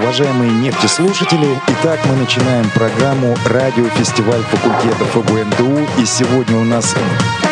[0.00, 1.60] уважаемые нефтеслушатели.
[1.68, 5.86] Итак, мы начинаем программу «Радиофестиваль факультетов ОГНТУ».
[5.98, 6.94] И сегодня у нас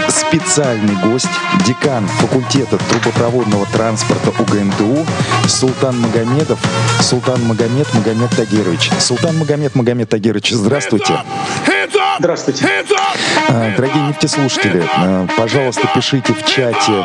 [0.09, 1.29] специальный гость,
[1.67, 5.07] декан факультета трубопроводного транспорта УГНТУ
[5.47, 6.59] Султан Магомедов.
[7.01, 8.91] Султан Магомед Магомед Тагирович.
[8.99, 11.21] Султан Магомед Магомед Тагирович, здравствуйте.
[12.19, 12.67] Здравствуйте.
[13.49, 17.05] А, дорогие нефтеслушатели, а, пожалуйста, пишите в чате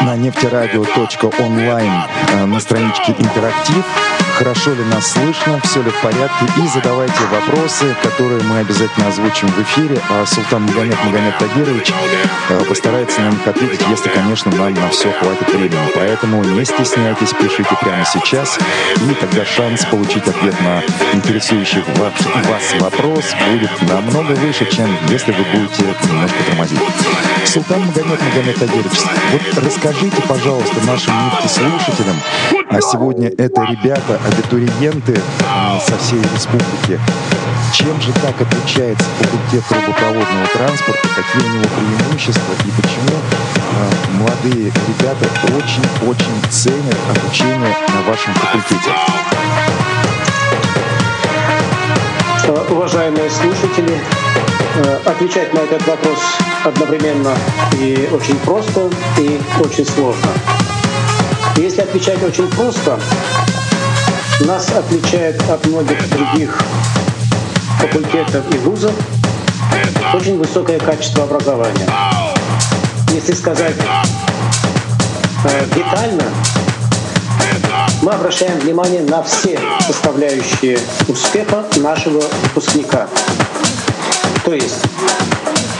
[0.00, 1.92] на нефтерадио.онлайн
[2.34, 3.84] а, на страничке «Интерактив»
[4.38, 9.48] хорошо ли нас слышно, все ли в порядке, и задавайте вопросы, которые мы обязательно озвучим
[9.48, 11.92] в эфире, а Султан Магомед Магомед Тагирович
[12.48, 15.90] э, постарается на них ответить, если, конечно, нам на все хватит времени.
[15.92, 18.58] Поэтому не стесняйтесь, пишите прямо сейчас,
[18.96, 20.82] и тогда шанс получить ответ на
[21.14, 26.78] интересующий вас вопрос будет намного выше, чем если вы будете немножко тормозить.
[27.44, 29.00] Султан Магомед Магомед Тагирович,
[29.32, 29.77] вот расскажите,
[30.26, 32.16] пожалуйста, нашим нефтеслушателям,
[32.68, 37.00] а сегодня это ребята, абитуриенты э, со всей республики.
[37.72, 44.72] Чем же так отличается факультет трубопроводного транспорта, какие у него преимущества и почему э, молодые
[44.88, 49.87] ребята очень-очень ценят обучение на вашем факультете?
[52.68, 53.98] Э, уважаемые слушатели,
[55.04, 56.18] отвечать на этот вопрос
[56.64, 57.34] одновременно
[57.80, 60.30] и очень просто, и очень сложно.
[61.56, 62.98] Если отвечать очень просто,
[64.40, 66.56] нас отличает от многих других
[67.80, 68.92] факультетов и вузов
[70.14, 71.88] очень высокое качество образования.
[73.12, 73.76] Если сказать
[75.44, 76.24] э, детально,
[78.08, 80.78] мы обращаем внимание на все составляющие
[81.08, 83.06] успеха нашего выпускника.
[84.46, 84.80] То есть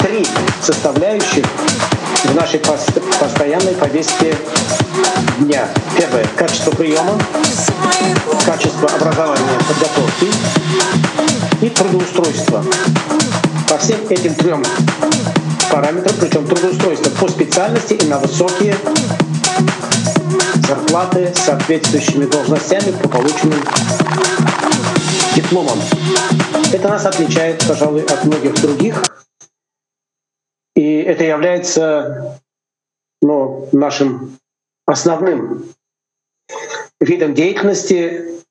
[0.00, 0.26] три
[0.60, 1.46] составляющих
[2.24, 2.60] в нашей
[3.18, 4.36] постоянной повестке
[5.38, 5.68] дня.
[5.96, 7.18] Первое— качество приема,
[8.44, 10.26] качество образования, подготовки
[11.62, 12.62] и трудоустройство.
[13.70, 14.62] По всем этим трем
[15.70, 18.76] параметрам, причем трудоустройство по специальности и на высокие
[20.68, 23.60] зарплаты с соответствующими должностями по полученным
[25.34, 25.78] дипломам.
[26.72, 29.02] Это нас отличает, пожалуй, от многих других
[30.78, 32.40] и это является
[33.20, 34.38] ну, нашим
[34.86, 35.74] основным
[37.00, 38.44] видом деятельности,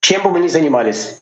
[0.00, 1.17] чем бы мы ни занимались.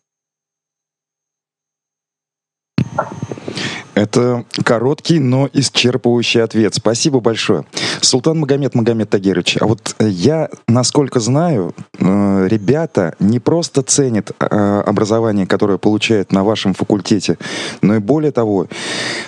[3.97, 6.75] Это короткий, но исчерпывающий ответ.
[6.75, 7.65] Спасибо большое.
[8.03, 14.33] Султан Магомед Магомед Тагирович, а вот э, я, насколько знаю, э, ребята не просто ценят
[14.39, 17.39] э, образование, которое получают на вашем факультете,
[17.81, 18.67] но и более того,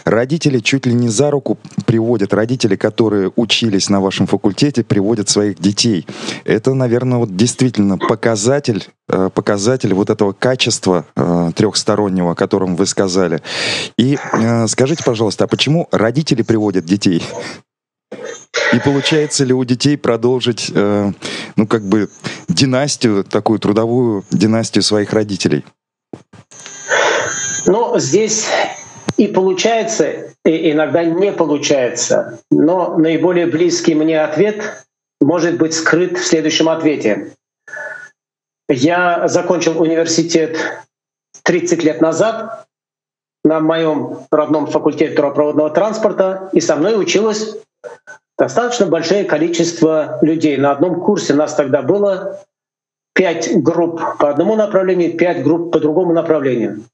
[0.05, 1.57] родители чуть ли не за руку
[1.87, 6.07] приводят, родители, которые учились на вашем факультете, приводят своих детей.
[6.45, 13.43] Это, наверное, вот действительно показатель показатель вот этого качества э, трехстороннего, о котором вы сказали.
[13.97, 17.23] И э, скажите, пожалуйста, а почему родители приводят детей?
[18.73, 21.13] И получается ли у детей продолжить, э,
[21.57, 22.09] ну, как бы,
[22.49, 25.65] династию, такую трудовую династию своих родителей?
[27.67, 28.47] Ну, здесь
[29.17, 32.41] и получается, и иногда не получается.
[32.51, 34.87] Но наиболее близкий мне ответ
[35.21, 37.33] может быть скрыт в следующем ответе.
[38.69, 40.59] Я закончил университет
[41.43, 42.67] 30 лет назад
[43.45, 47.57] на моем родном факультете трубопроводного транспорта, и со мной училось
[48.37, 50.59] достаточно большое количество людей.
[50.59, 52.41] На одном курсе нас тогда было
[53.15, 56.85] пять групп по одному направлению, пять групп по другому направлению.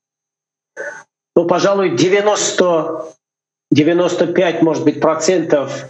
[1.35, 3.05] Ну, пожалуй, 90,
[3.73, 5.89] 95, может быть, процентов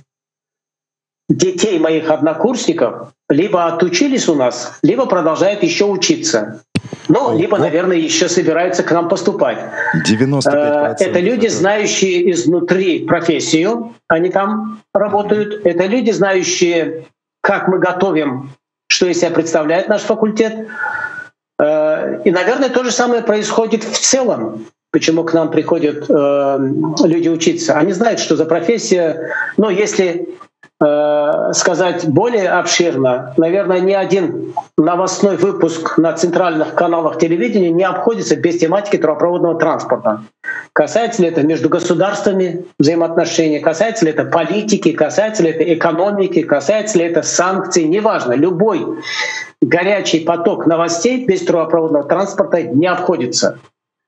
[1.29, 6.63] детей моих однокурсников либо отучились у нас, либо продолжают еще учиться.
[7.09, 9.59] Ну, либо, наверное, еще собираются к нам поступать.
[10.07, 10.49] 95%.
[10.55, 15.67] Э, это люди, знающие изнутри профессию, они там работают.
[15.67, 17.07] Это люди, знающие,
[17.43, 18.51] как мы готовим,
[18.89, 20.67] что из себя представляет наш факультет.
[21.61, 24.67] Э, и, наверное, то же самое происходит в целом.
[24.91, 26.59] Почему к нам приходят э,
[27.05, 27.75] люди учиться?
[27.75, 30.29] Они знают, что за профессия, ну, если
[30.83, 38.35] Э, сказать более обширно, наверное, ни один новостной выпуск на центральных каналах телевидения не обходится
[38.35, 40.25] без тематики трубопроводного транспорта.
[40.73, 46.99] Касается ли это между государствами взаимоотношений, касается ли это политики, касается ли это экономики, касается
[46.99, 48.33] ли это санкций, неважно.
[48.33, 48.85] Любой
[49.63, 53.61] горячий поток новостей без трубопроводного транспорта не обходится.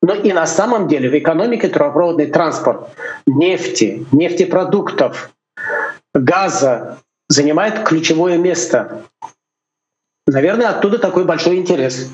[0.03, 2.89] Но и на самом деле в экономике трубопроводный транспорт
[3.27, 5.31] нефти, нефтепродуктов,
[6.19, 6.99] газа
[7.29, 9.05] занимает ключевое место.
[10.27, 12.11] наверное, оттуда такой большой интерес.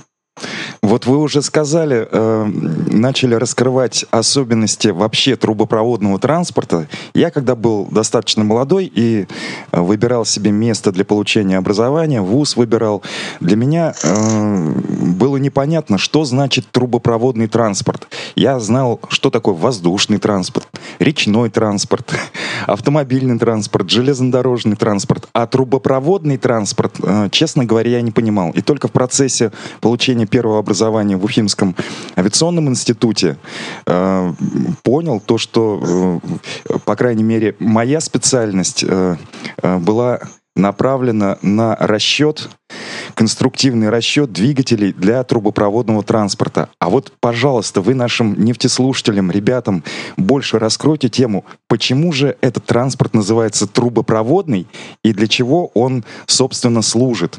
[0.93, 6.87] Вот вы уже сказали, э, начали раскрывать особенности вообще трубопроводного транспорта.
[7.15, 9.27] Я, когда был достаточно молодой и
[9.71, 13.03] э, выбирал себе место для получения образования, вуз выбирал,
[13.41, 14.73] для меня э,
[15.17, 18.07] было непонятно, что значит трубопроводный транспорт.
[18.37, 20.69] Я знал, что такое воздушный транспорт,
[20.99, 22.13] речной транспорт,
[22.67, 25.27] автомобильный транспорт, железнодорожный транспорт.
[25.33, 28.51] А трубопроводный транспорт, э, честно говоря, я не понимал.
[28.51, 31.77] И только в процессе получения первого образования образования в Уфимском
[32.17, 33.37] авиационном институте,
[33.87, 34.33] э,
[34.83, 36.21] понял то, что,
[36.69, 39.17] э, по крайней мере, моя специальность э,
[39.63, 40.21] э, была
[40.57, 42.51] направлена на расчет,
[43.15, 46.69] конструктивный расчет двигателей для трубопроводного транспорта.
[46.79, 49.83] А вот, пожалуйста, вы нашим нефтеслушателям, ребятам,
[50.17, 54.67] больше раскройте тему, почему же этот транспорт называется трубопроводный
[55.05, 57.39] и для чего он, собственно, служит.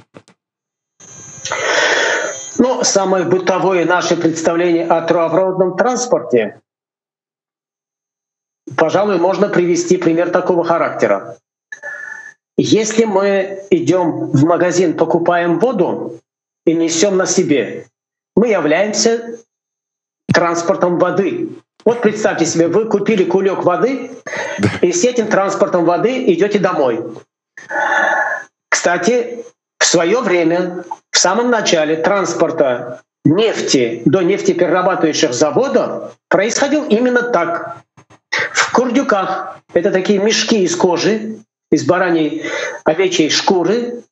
[2.57, 6.61] Ну, самое бытовое наше представление о трубопроводном транспорте,
[8.77, 11.37] пожалуй, можно привести пример такого характера.
[12.57, 16.19] Если мы идем в магазин, покупаем воду
[16.65, 17.87] и несем на себе,
[18.35, 19.39] мы являемся
[20.31, 21.49] транспортом воды.
[21.83, 24.11] Вот представьте себе, вы купили кулек воды
[24.81, 27.03] и с этим транспортом воды идете домой.
[28.69, 29.43] Кстати,
[29.83, 37.79] в свое время, в самом начале транспорта нефти до нефтеперерабатывающих заводов происходил именно так.
[38.29, 41.35] В курдюках, это такие мешки из кожи,
[41.69, 42.45] из бараньей
[42.85, 44.03] овечьей шкуры,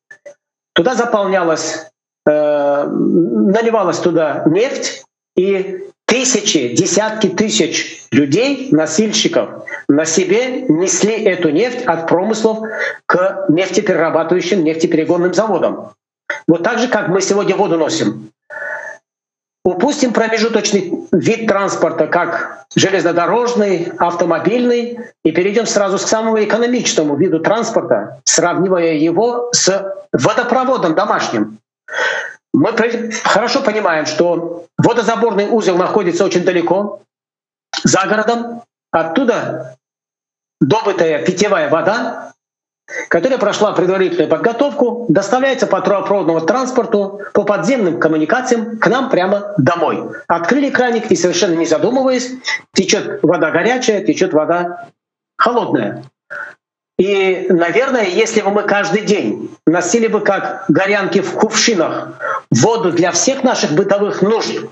[0.73, 1.87] туда заполнялась,
[2.27, 5.05] э, наливалась туда нефть,
[5.37, 12.67] и тысячи, десятки тысяч людей, носильщиков, на себе несли эту нефть от промыслов
[13.05, 15.93] к нефтеперерабатывающим, нефтеперегонным заводам.
[16.47, 18.29] Вот так же, как мы сегодня воду носим.
[19.63, 28.19] Упустим промежуточный вид транспорта, как железнодорожный, автомобильный, и перейдем сразу к самому экономичному виду транспорта,
[28.25, 31.59] сравнивая его с водопроводом домашним.
[32.53, 32.75] Мы
[33.23, 37.01] хорошо понимаем, что водозаборный узел находится очень далеко,
[37.83, 38.63] за городом.
[38.91, 39.77] Оттуда
[40.59, 42.33] добытая питьевая вода,
[43.07, 50.11] которая прошла предварительную подготовку, доставляется по трубопроводному транспорту, по подземным коммуникациям к нам прямо домой.
[50.27, 52.31] Открыли краник и совершенно не задумываясь,
[52.73, 54.89] течет вода горячая, течет вода
[55.37, 56.03] холодная.
[57.01, 62.09] И, наверное, если бы мы каждый день носили бы как горянки в кувшинах
[62.51, 64.65] воду для всех наших бытовых нужд,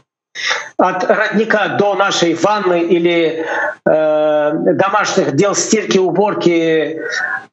[0.78, 3.48] от родника до нашей ванны или
[3.84, 7.02] э, домашних дел стирки, уборки,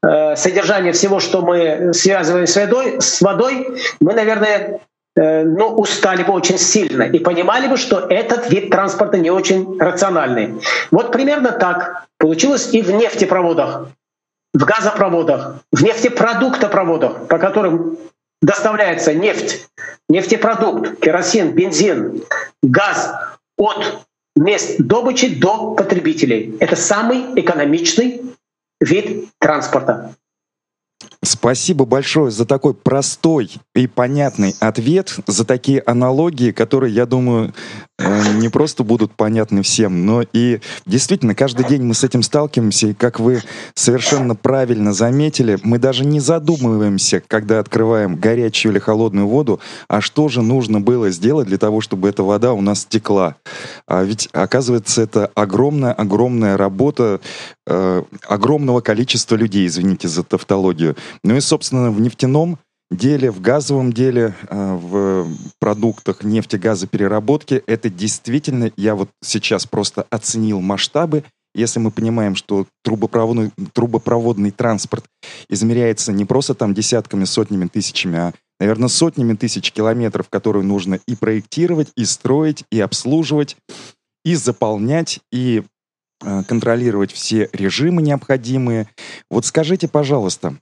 [0.06, 4.80] э, содержания всего, что мы связываем с водой, с водой мы, наверное,
[5.16, 9.78] э, ну, устали бы очень сильно и понимали бы, что этот вид транспорта не очень
[9.80, 10.60] рациональный.
[10.90, 13.88] Вот примерно так получилось и в нефтепроводах
[14.56, 17.98] в газопроводах, в нефтепродуктопроводах, по которым
[18.40, 19.68] доставляется нефть,
[20.08, 22.22] нефтепродукт, керосин, бензин,
[22.62, 23.12] газ
[23.58, 26.56] от мест добычи до потребителей.
[26.58, 28.22] Это самый экономичный
[28.80, 30.14] вид транспорта.
[31.22, 37.52] Спасибо большое за такой простой и понятный ответ, за такие аналогии, которые, я думаю,
[37.98, 42.88] э, не просто будут понятны всем, но и действительно каждый день мы с этим сталкиваемся,
[42.88, 43.42] и как вы
[43.74, 50.28] совершенно правильно заметили, мы даже не задумываемся, когда открываем горячую или холодную воду, а что
[50.28, 53.36] же нужно было сделать для того, чтобы эта вода у нас текла.
[53.86, 57.20] А ведь, оказывается, это огромная-огромная работа
[57.66, 60.96] э, огромного количества людей, извините за тавтологию.
[61.22, 62.58] Ну и, собственно, в нефтяном
[62.90, 65.28] деле, в газовом деле, э, в
[65.58, 71.24] продуктах нефтегазопереработки, это действительно, я вот сейчас просто оценил масштабы,
[71.54, 75.04] если мы понимаем, что трубопроводный, трубопроводный транспорт
[75.48, 81.16] измеряется не просто там десятками, сотнями, тысячами, а, наверное, сотнями тысяч километров, которые нужно и
[81.16, 83.56] проектировать, и строить, и обслуживать,
[84.24, 85.64] и заполнять, и
[86.22, 88.88] э, контролировать все режимы необходимые.
[89.30, 90.56] Вот скажите, пожалуйста,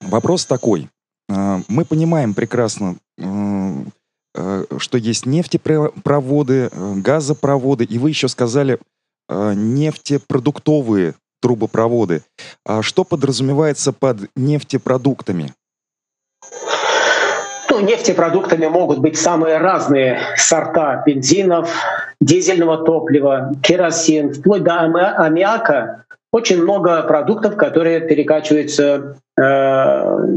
[0.00, 0.88] Вопрос такой.
[1.30, 3.24] А, мы понимаем прекрасно, э,
[4.34, 8.78] э, что есть нефтепроводы, э, газопроводы, и вы еще сказали
[9.32, 12.22] нефтепродуктовые трубопроводы.
[12.66, 15.52] А что подразумевается под нефтепродуктами?
[17.70, 21.70] Ну, нефтепродуктами могут быть самые разные сорта бензинов,
[22.20, 30.28] дизельного топлива, керосин, вплоть до аммиака очень много продуктов, которые перекачиваются э,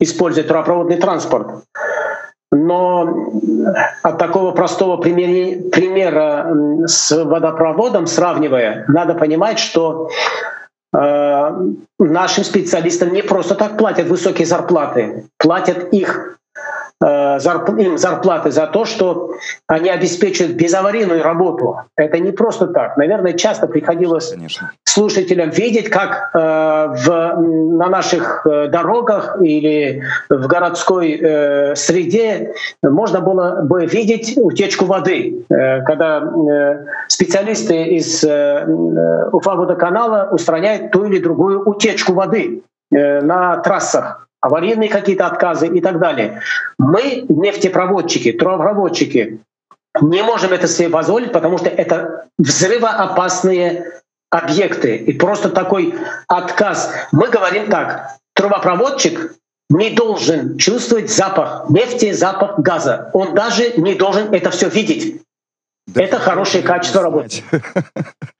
[0.00, 1.64] используя трубопроводный транспорт.
[2.52, 3.30] Но
[4.02, 10.08] от такого простого примера с водопроводом сравнивая, надо понимать, что
[10.96, 11.50] э,
[11.98, 16.35] нашим специалистам не просто так платят высокие зарплаты, платят их
[17.04, 17.38] Э,
[17.78, 19.32] им зарплаты за то, что
[19.66, 21.80] они обеспечивают безаварийную работу.
[21.94, 22.96] Это не просто так.
[22.96, 24.72] Наверное, часто приходилось Конечно.
[24.84, 27.36] слушателям видеть, как э, в,
[27.76, 31.18] на наших э, дорогах или в городской
[31.76, 36.22] среде можно было бы видеть утечку воды, когда
[37.08, 38.64] специалисты из э,
[39.32, 46.42] Уфа-водоканала устраняют ту или другую утечку воды на трассах аварийные какие-то отказы и так далее.
[46.78, 49.40] Мы, нефтепроводчики, трубопроводчики,
[50.00, 54.96] не можем это себе позволить, потому что это взрывоопасные объекты.
[54.96, 55.94] И просто такой
[56.28, 56.92] отказ.
[57.12, 59.34] Мы говорим так, трубопроводчик
[59.68, 63.10] не должен чувствовать запах нефти, запах газа.
[63.14, 65.22] Он даже не должен это все видеть.
[65.86, 67.42] Да это хорошее качество работы.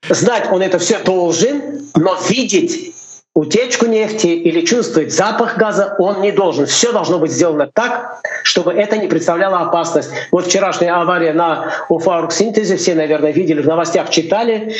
[0.09, 2.93] Знать он это все должен, но видеть
[3.37, 6.65] утечку нефти или чувствовать запах газа он не должен.
[6.65, 10.09] Все должно быть сделано так, чтобы это не представляло опасность.
[10.31, 14.73] Вот вчерашняя авария на Уфаург-синтезе, все, наверное, видели, в новостях читали.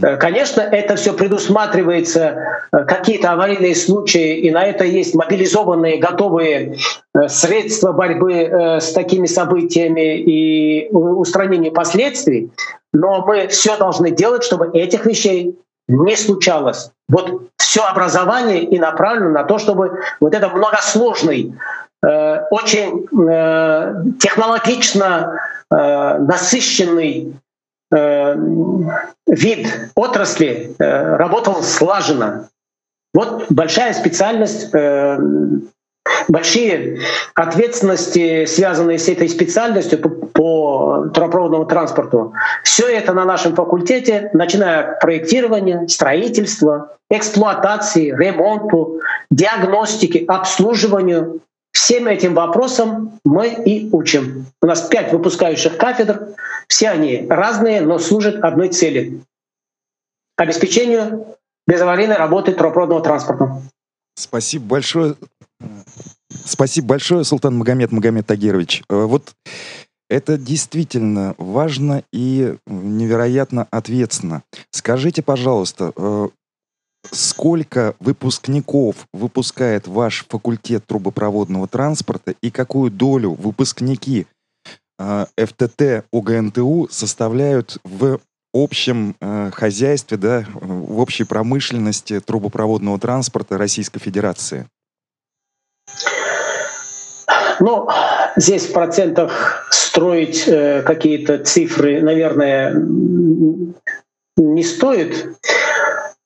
[0.00, 0.16] Mm-hmm.
[0.16, 2.38] Конечно, это все предусматривается,
[2.72, 6.76] э, какие-то аварийные случаи, и на это есть мобилизованные, готовые
[7.14, 12.50] э, средства борьбы с такими событиями и устранения последствий.
[12.94, 15.58] Но мы все должны делать, чтобы этих вещей
[15.88, 16.92] не случалось.
[17.08, 21.54] Вот все образование и направлено на то, чтобы вот это многосложный,
[22.02, 25.40] э, очень э, технологично
[25.70, 27.34] э, насыщенный
[27.94, 28.36] э,
[29.26, 32.48] вид отрасли э, работал слаженно.
[33.14, 35.18] Вот большая специальность э,
[36.28, 37.00] большие
[37.34, 42.32] ответственности, связанные с этой специальностью по, по трубопроводному транспорту.
[42.62, 49.00] Все это на нашем факультете, начиная от проектирования, строительства, эксплуатации, ремонту,
[49.30, 51.40] диагностики, обслуживанию.
[51.72, 54.46] Всем этим вопросам мы и учим.
[54.62, 56.28] У нас пять выпускающих кафедр,
[56.66, 59.20] все они разные, но служат одной цели—
[60.36, 61.26] обеспечению
[61.66, 63.62] безаварийной работы трубопроводного транспорта.
[64.14, 65.14] Спасибо большое.
[66.44, 68.82] Спасибо большое, Султан Магомед Магомед Тагирович.
[68.88, 69.34] Э, вот
[70.08, 74.42] это действительно важно и невероятно ответственно.
[74.70, 76.28] Скажите, пожалуйста, э,
[77.10, 84.26] сколько выпускников выпускает ваш факультет трубопроводного транспорта и какую долю выпускники
[84.98, 88.20] э, ФТТ УГНТУ составляют в
[88.54, 89.14] общем
[89.52, 94.66] хозяйстве, да, в общей промышленности трубопроводного транспорта Российской Федерации?
[97.60, 97.88] Ну,
[98.36, 102.74] здесь в процентах строить э, какие-то цифры, наверное,
[104.36, 105.26] не стоит.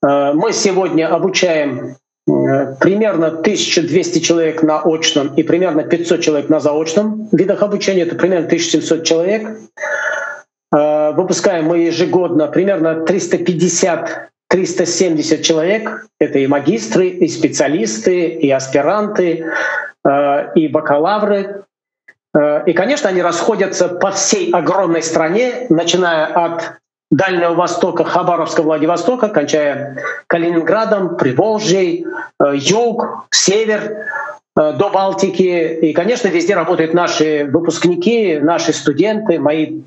[0.05, 1.97] Э, мы сегодня обучаем
[2.29, 8.03] э, примерно 1200 человек на очном и примерно 500 человек на заочном видах обучения.
[8.03, 9.49] Это примерно 1700 человек.
[10.75, 16.07] Э, выпускаем мы ежегодно примерно 350 370 человек.
[16.21, 19.45] Это и магистры, и специалисты, и аспиранты,
[20.05, 21.65] Э, и бакалавры.
[22.35, 26.73] Э, и, конечно, они расходятся по всей огромной стране, начиная от
[27.11, 32.05] Дальнего Востока, Хабаровска, Владивостока, кончая Калининградом, Приволжьей,
[32.41, 34.09] э, юг, север,
[34.55, 35.79] до Балтики.
[35.81, 39.81] И, конечно, везде работают наши выпускники, наши студенты, мои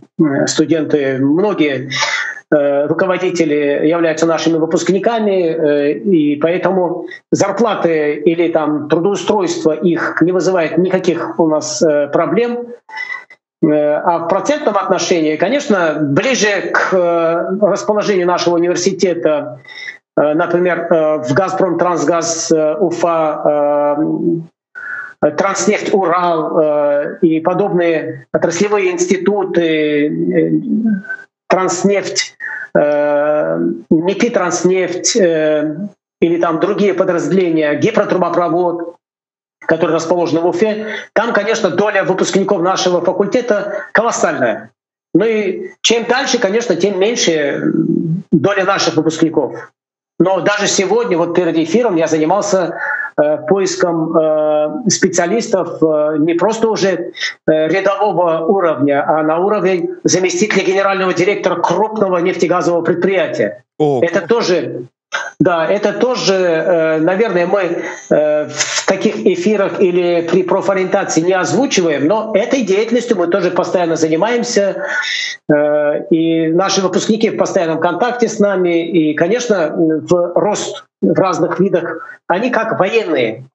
[0.48, 1.91] студенты, многие
[2.88, 11.39] руководители являются нашими выпускниками, э, и поэтому зарплаты или там трудоустройство их не вызывает никаких
[11.39, 12.67] у нас э, проблем.
[13.63, 16.93] А в процентном отношении, конечно, ближе к
[17.62, 19.62] расположению нашего университета,
[20.15, 23.97] например, в «Газпром Трансгаз Уфа»,
[25.19, 30.12] Транснефть Урал и подобные отраслевые институты,
[31.55, 32.35] Транснефть,
[32.77, 33.57] э,
[33.89, 35.77] МИПИ Транснефть э,
[36.19, 38.97] или там другие подразделения, гипротрубопровод,
[39.62, 44.71] который расположен в Уфе, там, конечно, доля выпускников нашего факультета колоссальная.
[45.13, 47.62] Ну и чем дальше, конечно, тем меньше
[48.33, 49.71] доля наших выпускников.
[50.19, 52.75] Но даже сегодня, вот перед эфиром, я занимался
[53.17, 57.13] Э, поиском э, специалистов э, не просто уже
[57.48, 63.63] рядового уровня, а на уровень заместителя генерального директора крупного нефтегазового предприятия.
[63.77, 64.88] О, Это тоже
[65.39, 72.07] Да, это тоже, э, наверное, мы э, в таких эфирах или при профориентации не озвучиваем,
[72.07, 74.86] но этой деятельностью мы тоже постоянно занимаемся.
[75.53, 78.88] Э, и наши выпускники в постоянном контакте с нами.
[78.89, 83.45] И, конечно, в рост в разных видах, они как военные.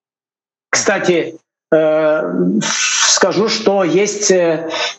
[0.71, 1.37] Кстати,
[1.73, 4.33] скажу, что есть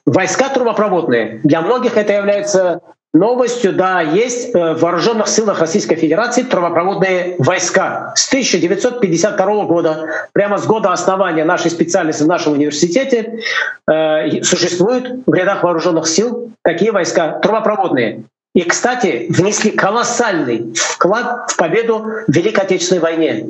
[0.05, 1.39] войска трубопроводные.
[1.43, 2.81] Для многих это является
[3.13, 8.13] Новостью, да, есть э, в вооруженных силах Российской Федерации трубопроводные войска.
[8.15, 13.39] С 1952 года, прямо с года основания нашей специальности в нашем университете,
[13.85, 18.23] э, существуют в рядах вооруженных сил такие войска трубопроводные.
[18.55, 23.45] И, кстати, внесли колоссальный вклад в победу в Великой Отечественной войне.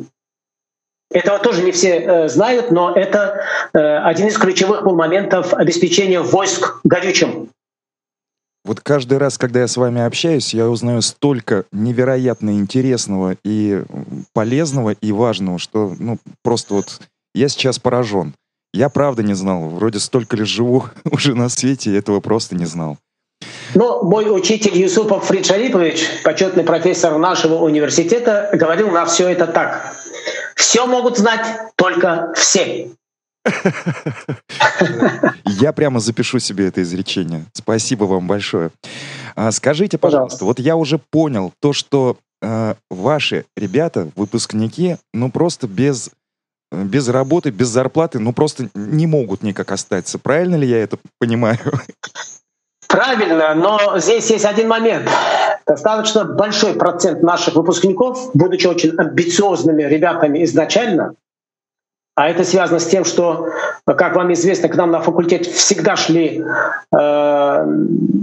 [1.11, 3.41] Этого тоже не все э, знают, но это
[3.73, 7.49] э, один из ключевых был моментов обеспечения войск горючим.
[8.63, 13.83] Вот каждый раз, когда я с вами общаюсь, я узнаю столько невероятно интересного и
[14.33, 17.01] полезного и важного, что ну просто вот
[17.33, 18.33] я сейчас поражен.
[18.73, 19.67] Я правда не знал.
[19.67, 22.97] Вроде столько лет живу уже на свете, этого просто не знал.
[23.73, 29.95] Но мой учитель Юсупов Фридшарипович, почетный профессор нашего университета, говорил на все это так.
[30.55, 32.91] Все могут знать только все.
[35.45, 37.45] Я прямо запишу себе это изречение.
[37.53, 38.71] Спасибо вам большое.
[39.35, 45.67] А, скажите, пожалуйста, вот я уже понял то, что э, ваши ребята, выпускники, ну просто
[45.67, 46.11] без
[46.71, 50.17] без работы, без зарплаты, ну просто не могут никак остаться.
[50.19, 51.59] Правильно ли я это понимаю?
[52.87, 55.09] Правильно, но здесь есть один момент.
[55.65, 61.15] Достаточно большой процент наших выпускников, будучи очень амбициозными ребятами изначально,
[62.15, 63.47] а это связано с тем, что,
[63.85, 66.43] как вам известно, к нам на факультет всегда шли
[66.93, 67.65] э,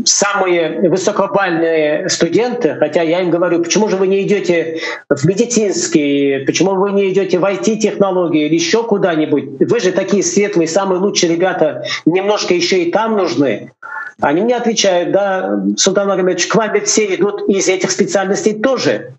[0.05, 6.75] самые высокобальные студенты, хотя я им говорю, почему же вы не идете в медицинский, почему
[6.75, 9.59] вы не идете в IT-технологии или еще куда-нибудь?
[9.61, 13.73] Вы же такие светлые, самые лучшие ребята, немножко еще и там нужны.
[14.21, 19.15] Они мне отвечают, да, Султан Магомедович, к вам ведь все идут из этих специальностей тоже.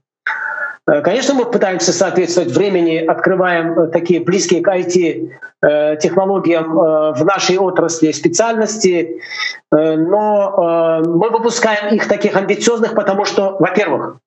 [0.89, 7.57] Э, конечно, мы пытаемся соответствовать времени, открываем э, такие близкие к IT-технологиям э, в нашей
[7.57, 9.21] отрасли специальности,
[9.71, 14.17] но мы выпускаем их таких амбициозных, потому что, во-первых,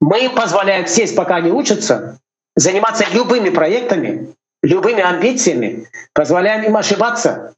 [0.00, 2.18] мы им позволяем сесть, пока они учатся,
[2.56, 7.54] заниматься любыми проектами, любыми амбициями, позволяем им ошибаться,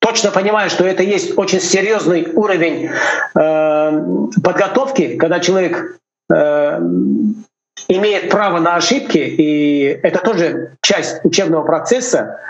[0.00, 2.90] точно понимая, что это есть очень серьезный уровень
[3.32, 6.05] подготовки, когда человек Э,
[7.88, 12.40] имеет право на ошибки, и это тоже часть учебного процесса.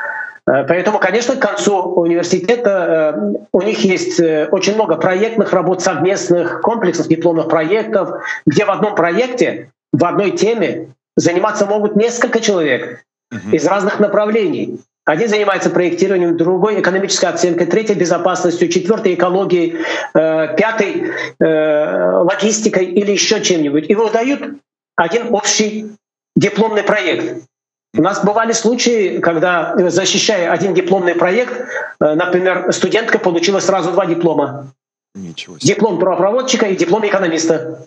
[0.46, 6.60] Э, поэтому, конечно, к концу университета э, у них есть очень много проектных работ, совместных,
[6.62, 13.02] комплексных дипломных проектов, где в одном проекте, в одной теме заниматься могут несколько человек
[13.50, 14.80] из разных направлений.
[15.06, 19.78] Один занимается проектированием, другой экономической оценкой, третий безопасностью, четвертый экологией,
[20.14, 23.88] э, пятый э, логистикой или еще чем-нибудь.
[23.88, 24.56] И выдают
[24.96, 25.92] один общий
[26.34, 27.44] дипломный проект.
[27.96, 31.52] У нас бывали случаи, когда, защищая один дипломный проект,
[32.00, 34.72] э, например, студентка получила сразу два диплома.
[35.14, 35.72] Ничего себе.
[35.72, 37.86] Диплом правопроводчика и диплом экономиста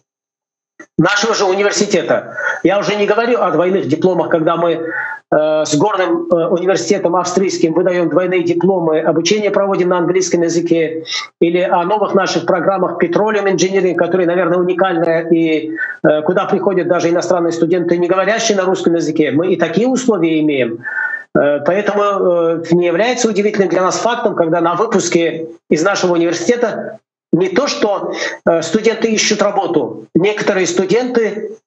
[0.97, 2.35] нашего же университета.
[2.63, 7.73] Я уже не говорю о двойных дипломах, когда мы э, с горным э, университетом австрийским
[7.73, 11.03] выдаем двойные дипломы, обучение проводим на английском языке,
[11.39, 17.09] или о новых наших программах Petroleum Engineering, которые, наверное, уникальные, и э, куда приходят даже
[17.09, 19.31] иностранные студенты, не говорящие на русском языке.
[19.31, 20.83] Мы и такие условия имеем.
[21.37, 26.99] Э, поэтому э, не является удивительным для нас фактом, когда на выпуске из нашего университета
[27.31, 28.13] не то, что
[28.45, 30.07] э, студенты ищут работу.
[30.15, 31.57] Некоторые студенты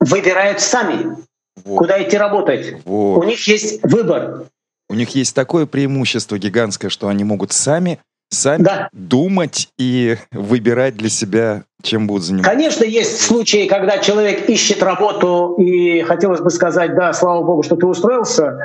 [0.00, 1.16] выбирают сами,
[1.64, 1.78] вот.
[1.78, 2.76] куда идти работать.
[2.84, 3.18] Вот.
[3.18, 4.46] У них есть выбор.
[4.88, 8.88] У них есть такое преимущество гигантское, что они могут сами сами да.
[8.92, 12.50] думать и выбирать для себя, чем будут заниматься.
[12.50, 17.76] Конечно, есть случаи, когда человек ищет работу, и хотелось бы сказать, да, слава богу, что
[17.76, 18.58] ты устроился,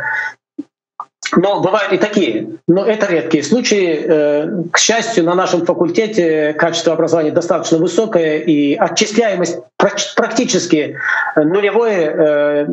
[1.36, 4.04] но бывают и такие, но это редкие случаи.
[4.04, 9.60] Э, к счастью, на нашем факультете качество образования достаточно высокое, и отчисляемость
[10.16, 10.98] практически
[11.36, 12.68] нулевое э,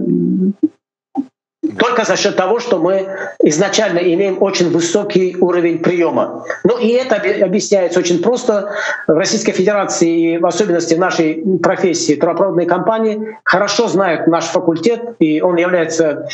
[1.78, 3.08] только за счет того, что мы
[3.42, 6.44] изначально имеем очень высокий уровень приема.
[6.64, 8.72] Ну и это объясняется очень просто.
[9.06, 15.00] В Российской Федерации, и в особенности в нашей профессии, трубопроводные компании хорошо знают наш факультет,
[15.18, 16.28] и он является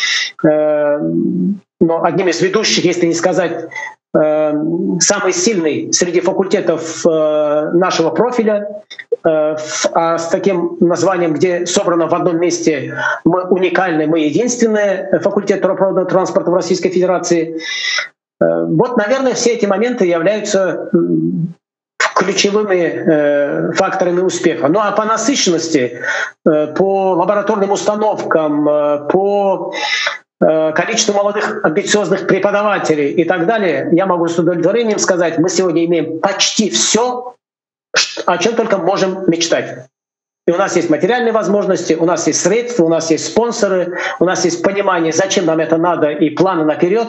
[0.44, 0.98] э,
[1.86, 3.66] но одним из ведущих, если не сказать
[4.16, 4.52] э,
[5.00, 8.82] самый сильный среди факультетов э, нашего профиля,
[9.24, 9.56] э,
[9.92, 16.06] а с таким названием, где собрано в одном месте мы уникальный, мы единственный факультет трубопроводного
[16.08, 17.60] транспорта в Российской Федерации.
[18.40, 20.90] Вот, наверное, все эти моменты являются
[22.16, 24.68] ключевыми факторами успеха.
[24.68, 26.00] Ну а по насыщенности,
[26.44, 28.64] по лабораторным установкам,
[29.08, 29.72] по
[30.40, 35.84] э, количеству молодых амбициозных преподавателей и так далее, я могу с удовлетворением сказать, мы сегодня
[35.84, 37.34] имеем почти все,
[38.26, 39.86] о чем только можем мечтать.
[40.46, 44.26] И у нас есть материальные возможности, у нас есть средства, у нас есть спонсоры, у
[44.26, 47.08] нас есть понимание, зачем нам это надо, и планы наперед.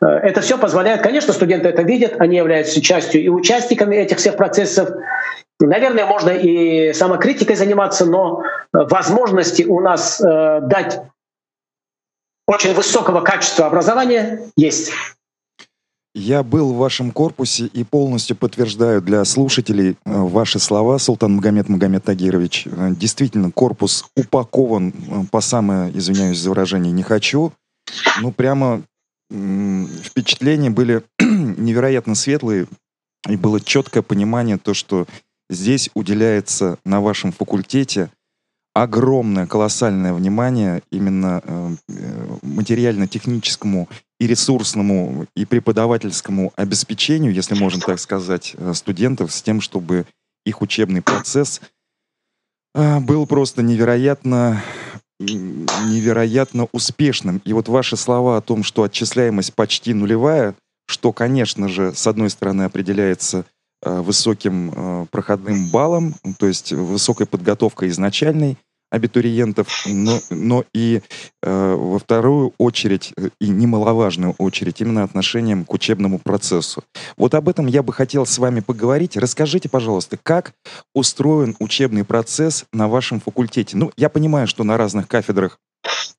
[0.00, 4.36] Э, это все позволяет, конечно, студенты это видят, они являются частью и участниками этих всех
[4.36, 4.90] процессов.
[5.60, 11.00] Наверное, можно и самокритикой заниматься, но возможности у нас э, дать
[12.46, 14.92] очень высокого качества образования есть.
[16.16, 21.68] Я был в вашем корпусе и полностью подтверждаю для слушателей э, ваши слова, Султан Магомед
[21.68, 22.68] Магомед Тагирович.
[22.68, 27.52] Э, действительно, корпус упакован э, по самое, извиняюсь за выражение, не хочу.
[28.22, 28.82] Ну, прямо
[29.30, 32.68] впечатления были невероятно светлые,
[33.28, 35.06] и было четкое понимание то, что
[35.50, 38.10] здесь уделяется на вашем факультете
[38.74, 41.42] огромное, колоссальное внимание именно
[42.42, 43.88] материально-техническому
[44.20, 50.06] и ресурсному, и преподавательскому обеспечению, если можно так сказать, э, студентов с тем, чтобы
[50.46, 51.60] их учебный процесс
[52.74, 54.62] э, был просто невероятно
[55.20, 57.40] невероятно успешным.
[57.44, 60.56] И вот ваши слова о том, что отчисляемость почти нулевая,
[60.86, 63.44] что, конечно же, с одной стороны определяется
[63.82, 68.58] э, высоким проходным баллом, то есть высокой подготовкой изначальной,
[68.94, 71.02] абитуриентов, но, но и
[71.42, 76.84] э, во вторую очередь, э, и немаловажную очередь, именно отношением к учебному процессу.
[77.16, 79.16] Вот об этом я бы хотел с вами поговорить.
[79.16, 80.52] Расскажите, пожалуйста, как
[80.94, 83.76] устроен учебный процесс на вашем факультете?
[83.76, 85.58] Ну, я понимаю, что на разных кафедрах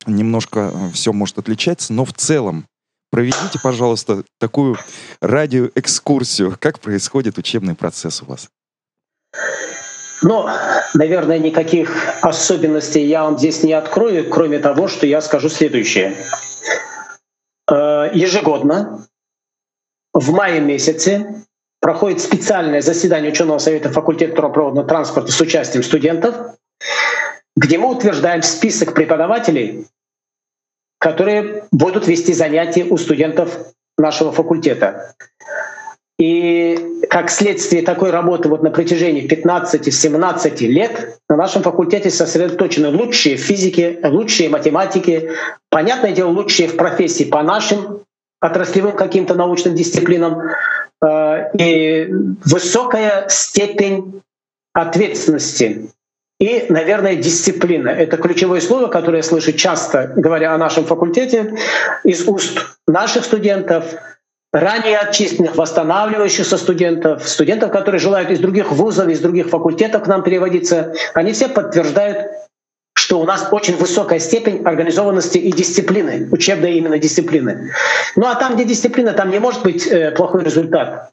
[0.06, 2.66] немножко э, все может отличаться, но в целом
[3.10, 4.78] проведите, пожалуйста, такую
[5.22, 6.58] радиоэкскурсию.
[6.60, 8.50] Как происходит учебный процесс у вас?
[10.22, 10.50] Но,
[10.94, 16.16] наверное, никаких особенностей я вам здесь не открою, кроме того, что я скажу следующее.
[17.70, 19.08] Э, ежегодно
[20.14, 21.44] в мае месяце
[21.82, 26.36] проходит специальное заседание ученого совета факультета трубопроводного транспорта с участием студентов,
[27.56, 29.88] где мы утверждаем список преподавателей,
[31.00, 33.58] которые будут вести занятия у студентов
[33.98, 35.16] нашего факультета.
[36.18, 43.36] И как следствие такой работы вот на протяжении 15-17 лет на нашем факультете сосредоточены лучшие
[43.36, 45.32] физики, лучшие математики,
[45.70, 48.02] понятное дело, лучшие в профессии по нашим
[48.40, 50.42] отраслевым каким-то научным дисциплинам
[51.06, 52.10] э, и
[52.46, 54.22] высокая степень
[54.72, 55.90] ответственности
[56.40, 57.90] и, наверное, дисциплина.
[57.90, 61.56] Это ключевое слово, которое я слышу часто, говоря о нашем факультете,
[62.04, 63.84] из уст наших студентов—
[64.56, 70.24] ранее отчисленных, восстанавливающихся студентов, студентов, которые желают из других вузов, из других факультетов к нам
[70.24, 72.32] переводиться, они все подтверждают,
[72.94, 77.72] что у нас очень высокая степень организованности и дисциплины, учебной именно дисциплины.
[78.16, 81.12] Ну а там, где дисциплина, там не может быть э, плохой результат.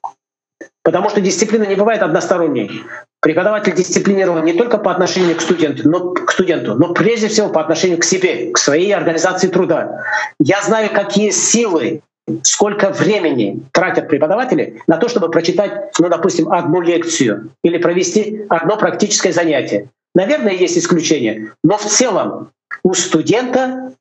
[0.85, 2.83] Потому что дисциплина не бывает односторонней.
[3.21, 7.61] Преподаватель дисциплинирован не только по отношению к студенту, но, к студенту, но прежде всего по
[7.61, 10.05] отношению к себе, к своей организации труда.
[10.39, 12.03] Я знаю, какие силы
[12.43, 18.77] сколько времени тратят преподаватели на то, чтобы прочитать, ну, допустим, одну лекцию или провести одно
[18.77, 19.89] практическое занятие.
[20.15, 22.51] Наверное, есть исключения, но в целом
[22.83, 23.95] у студента,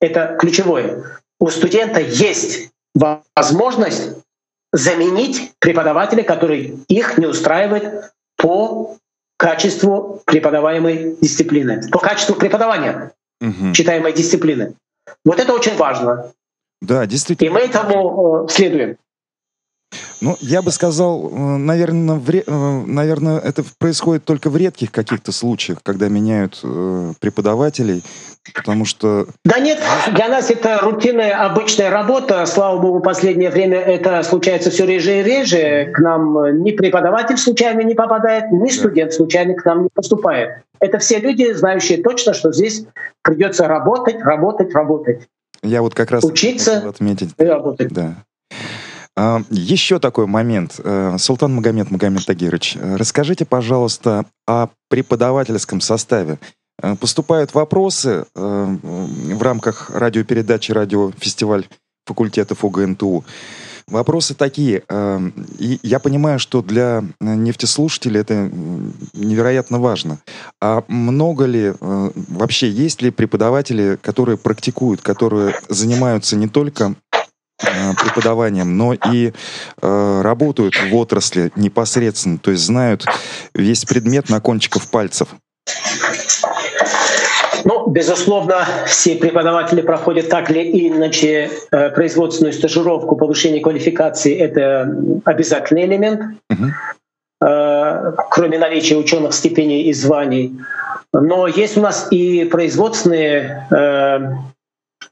[0.00, 4.16] это ключевое, у студента есть возможность
[4.72, 8.96] заменить преподавателя, который их не устраивает по
[9.36, 13.72] качеству преподаваемой дисциплины, по качеству преподавания угу.
[13.72, 14.74] читаемой дисциплины.
[15.24, 16.32] Вот это очень важно.
[16.86, 17.48] Да, действительно.
[17.48, 18.96] И мы этому э, следуем.
[20.20, 22.42] Ну, я бы сказал, э, наверное, в, э,
[22.86, 28.02] наверное, это происходит только в редких каких-то случаях, когда меняют э, преподавателей,
[28.54, 29.26] потому что...
[29.44, 29.80] Да нет,
[30.12, 32.46] для нас это рутинная, обычная работа.
[32.46, 35.92] Слава богу, в последнее время это случается все реже и реже.
[35.94, 40.62] К нам ни преподаватель случайно не попадает, ни студент случайно к нам не поступает.
[40.80, 42.86] Это все люди, знающие точно, что здесь
[43.22, 45.28] придется работать, работать, работать.
[45.64, 47.30] Я вот как раз учиться отметить.
[47.38, 47.92] и работать.
[47.92, 48.24] Да.
[49.16, 50.80] А, еще такой момент.
[50.82, 56.38] Э, Султан Магомед Магомед Тагирович, э, расскажите, пожалуйста, о преподавательском составе.
[56.82, 61.66] Э, поступают вопросы в рамках радиопередачи «Радиофестиваль
[62.06, 63.24] факультетов УГНТУ».
[63.86, 64.82] Вопросы такие.
[64.88, 68.50] Эм, и я понимаю, что для нефтеслушателей это
[69.12, 70.20] невероятно важно.
[70.60, 76.94] А много ли, э, вообще есть ли преподаватели, которые практикуют, которые занимаются не только
[77.62, 79.32] э, преподаванием, но и
[79.82, 83.04] э, работают в отрасли непосредственно, то есть знают
[83.54, 85.28] весь предмет на кончиках пальцев?
[87.84, 94.88] Ну, безусловно, все преподаватели проходят так или иначе э, производственную стажировку, повышение квалификации— это
[95.24, 98.14] обязательный элемент, uh-huh.
[98.30, 100.56] кроме наличия ученых степеней и званий.
[101.12, 104.18] Но есть у нас и производственные э,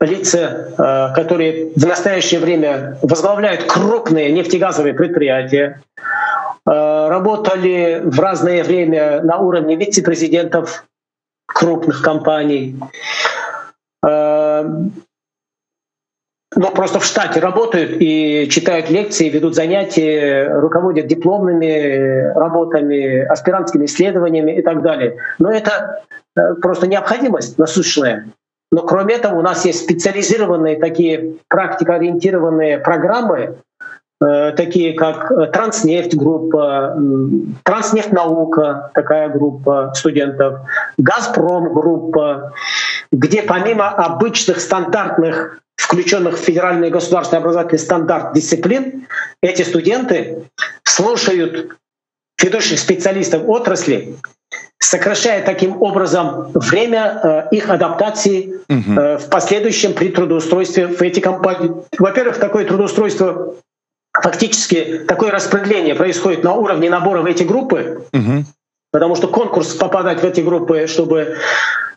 [0.01, 5.81] лица, которые в настоящее время возглавляют крупные нефтегазовые предприятия,
[6.65, 10.85] работали в разное время на уровне вице-президентов
[11.55, 12.77] крупных компаний.
[14.07, 14.65] Э,
[16.55, 24.53] но просто в штате работают и читают лекции, ведут занятия, руководят дипломными работами, аспирантскими исследованиями
[24.59, 25.17] и так далее.
[25.39, 26.03] Но это
[26.37, 28.27] э, просто необходимость насущная.
[28.71, 33.59] Но кроме этого у нас есть специализированные такие практикоориентированные программы,
[34.57, 36.97] такие как э, Транснефть группа,
[37.65, 40.61] Транснефть наука, такая группа студентов,
[40.99, 42.53] Газпром группа,
[43.11, 49.07] где помимо обычных стандартных включенных в федеральный государственный образовательный стандарт дисциплин,
[49.43, 50.45] эти студенты
[50.85, 51.77] слушают
[52.41, 54.15] ведущих специалистов отрасли,
[54.79, 59.01] сокращая таким образом время э, их адаптации угу.
[59.01, 61.73] э, в последующем при трудоустройстве в эти компании.
[61.99, 63.55] Во-первых, такое трудоустройство
[64.13, 68.45] фактически такое распределение происходит на уровне набора в эти группы, угу.
[68.91, 71.37] потому что конкурс попадать в эти группы, чтобы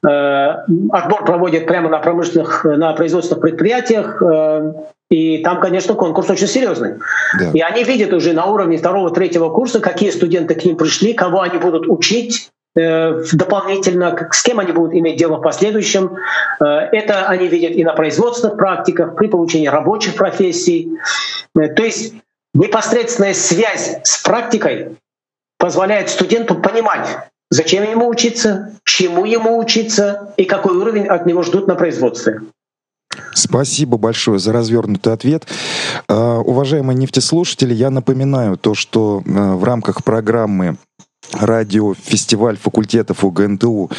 [0.07, 0.47] э,
[0.91, 4.73] отбор проводят прямо на промышленных, на производственных предприятиях, э,
[5.09, 6.95] и там, конечно, конкурс очень серьезный.
[7.39, 7.51] Да.
[7.53, 11.41] И они видят уже на уровне второго, третьего курса, какие студенты к ним пришли, кого
[11.41, 16.17] они будут учить, дополнительно, с кем они будут иметь дело в последующем.
[16.59, 20.91] Э, это они видят и на производственных практиках, при получении рабочих профессий.
[21.57, 22.13] Э, то есть
[22.53, 24.97] непосредственная связь с практикой
[25.57, 27.07] позволяет студенту понимать,
[27.49, 32.41] зачем ему учиться, чему ему учиться и какой уровень от него ждут на производстве.
[33.33, 35.47] Спасибо большое за развернутый ответ.
[36.09, 40.77] Уважаемые нефтеслушатели, я напоминаю то, что в рамках программы
[41.33, 43.91] радиофестиваль факультетов УГНТУ.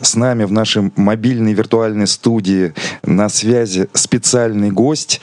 [0.00, 5.20] С нами в нашей мобильной виртуальной студии на связи специальный гость,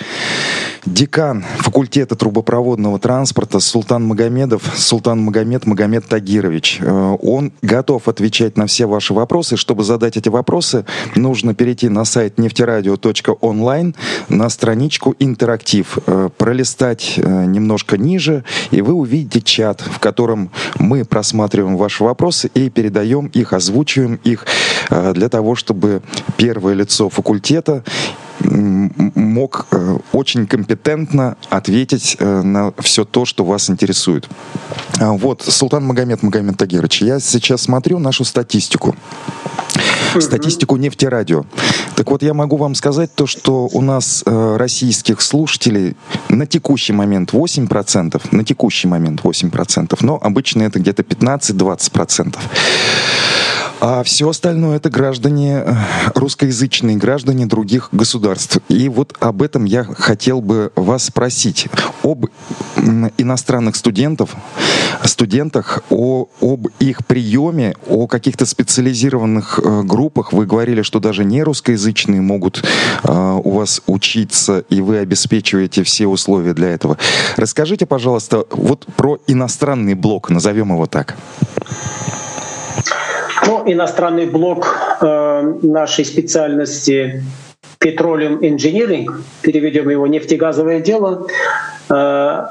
[0.86, 6.80] декан факультета трубопроводного транспорта Султан Магомедов, Султан Магомед Магомед Тагирович.
[6.82, 9.58] Э, он готов отвечать на все ваши вопросы.
[9.58, 13.96] Чтобы задать эти вопросы, нужно перейти на сайт нефтерадио.онлайн
[14.30, 21.04] на страничку «Интерактив», э, пролистать э, немножко ниже, и вы увидите чат, в котором мы
[21.06, 24.46] просматриваем рассматриваем ваши вопросы и передаем их, озвучиваем их
[24.90, 26.02] э, для того, чтобы
[26.36, 27.84] первое лицо факультета
[28.40, 34.28] мог э, очень компетентно ответить э, на все то, что вас интересует.
[35.00, 38.96] А вот, Султан Магомед Магомед Тагирович, я сейчас смотрю нашу статистику
[40.22, 41.46] статистику нефтерадио.
[41.96, 45.96] Так вот, я могу вам сказать то, что у нас э, российских слушателей
[46.30, 52.36] на текущий момент 8%, на текущий момент 8%, но обычно это где-то 15-20%.
[53.80, 55.76] А все остальное это граждане, э,
[56.16, 58.60] русскоязычные граждане других государств.
[58.70, 61.68] И вот об этом я хотел бы вас спросить.
[62.04, 62.26] Об
[63.18, 64.36] иностранных студентов,
[65.04, 70.34] студентах, о, об их приеме, о каких-то специализированных э, группах.
[70.34, 72.64] Вы говорили, что даже не русскоязычные могут
[73.04, 76.98] э, у вас учиться, и вы обеспечиваете все условия для этого.
[77.36, 81.16] Расскажите, пожалуйста, вот про иностранный блок, назовем его так.
[83.48, 87.24] Ну, иностранный блок э, нашей специальности
[87.80, 89.06] Petroleum Engineering,
[89.42, 91.28] переведем его нефтегазовое дело.
[91.90, 92.48] Э,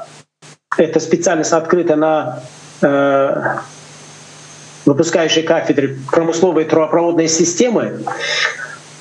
[0.75, 2.39] эта специальность открыта на
[2.81, 3.57] э,
[4.85, 8.03] выпускающей кафедре промысловые трубопроводные системы.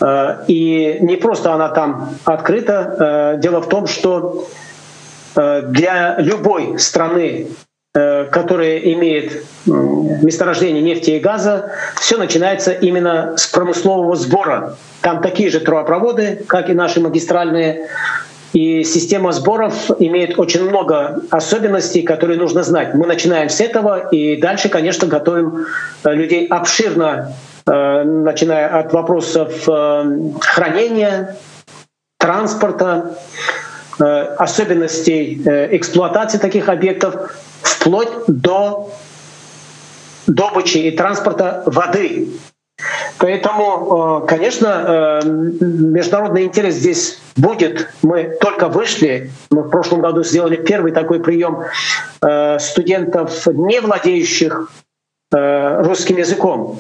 [0.03, 3.35] Э, и не просто она там открыта.
[3.37, 4.47] Э, дело в том, что
[5.35, 7.47] э, для любой страны
[7.97, 14.77] которая имеет месторождение нефти и газа, все начинается именно с промыслового сбора.
[15.01, 17.89] Там такие же трубопроводы, как и наши магистральные.
[18.53, 22.95] И система сборов имеет очень много особенностей, которые нужно знать.
[22.95, 25.67] Мы начинаем с этого и дальше, конечно, готовим
[26.05, 27.33] э, людей обширно,
[27.67, 29.53] э, начиная от вопросов
[30.41, 31.37] хранения,
[32.19, 33.17] транспорта,
[33.99, 37.35] особенностей эксплуатации таких объектов
[37.67, 38.91] вплоть до
[40.27, 42.29] добычи и транспорта воды.
[43.19, 47.89] Поэтому, э, конечно, э, международный интерес здесь будет.
[48.03, 51.63] Мы только вышли, мы в прошлом году сделали первый такой прием
[52.21, 54.71] э, студентов, не владеющих
[55.33, 56.79] русским языком.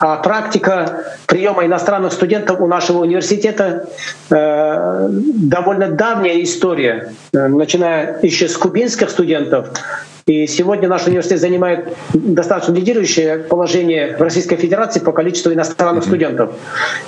[0.00, 3.88] А практика приема иностранных студентов у нашего университета
[4.28, 9.68] довольно давняя история, начиная еще с кубинских студентов
[10.26, 16.54] и сегодня наш университет занимает достаточно лидирующее положение в Российской Федерации по количеству иностранных студентов.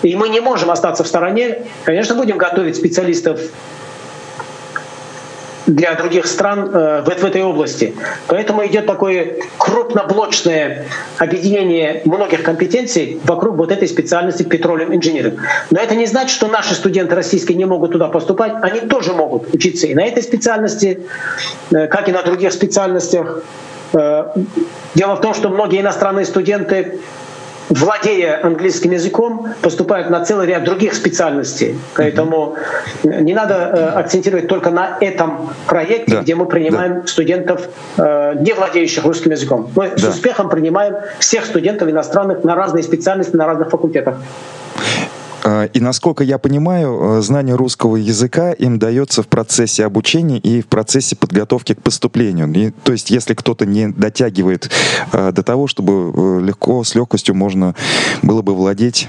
[0.02, 1.62] И мы не можем остаться в стороне.
[1.84, 3.40] Конечно, будем готовить специалистов
[5.66, 7.94] для других стран э, в, в этой области.
[8.28, 10.86] Поэтому идет такое крупноблочное
[11.18, 15.38] объединение многих компетенций вокруг вот этой специальности petroleum engineering.
[15.70, 18.52] Но это не значит, что наши студенты российские не могут туда поступать.
[18.62, 21.00] Они тоже могут учиться и на этой специальности,
[21.72, 23.42] э, как и на других специальностях.
[23.92, 24.26] Э,
[24.94, 27.00] дело в том, что многие иностранные студенты
[27.68, 31.78] владея английским языком, поступают на целый ряд других специальностей.
[31.94, 32.56] Поэтому
[33.02, 36.22] не надо э, акцентировать только на этом проекте, да.
[36.22, 37.06] где мы принимаем да.
[37.06, 39.70] студентов, э, не владеющих русским языком.
[39.74, 39.96] Мы да.
[39.98, 44.16] с успехом принимаем всех студентов иностранных на разные специальности, на разных факультетах.
[45.46, 50.60] А, и насколько я понимаю, э, знание русского языка им дается в процессе обучения и
[50.60, 52.52] в процессе подготовки к поступлению.
[52.52, 54.68] И, то есть, если кто-то не дотягивает
[55.12, 57.76] э, до того, чтобы э, легко, с легкостью можно
[58.22, 59.08] было бы владеть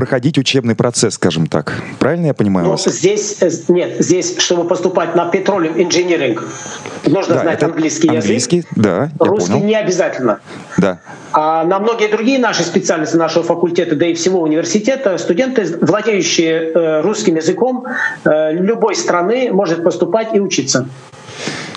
[0.00, 1.74] проходить учебный процесс, скажем так.
[1.98, 2.66] Правильно я понимаю?
[2.66, 3.36] Ну, здесь
[3.68, 6.42] нет, здесь, чтобы поступать на petroleum engineering,
[7.06, 8.70] нужно да, знать английский, английский язык.
[8.76, 10.40] Да, Русский не обязательно.
[10.78, 11.00] Да.
[11.32, 17.00] А на многие другие наши специальности нашего факультета, да и всего университета, студенты, владеющие э,
[17.02, 17.84] русским языком
[18.24, 20.88] э, любой страны, может поступать и учиться.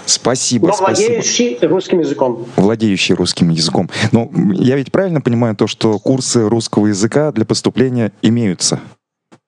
[0.06, 0.68] Спасибо.
[0.68, 1.74] Но владеющий спасибо.
[1.74, 2.46] русским языком.
[2.56, 3.90] Владеющий русским языком.
[4.12, 8.80] Но я ведь правильно понимаю то, что курсы русского языка для поступления имеются?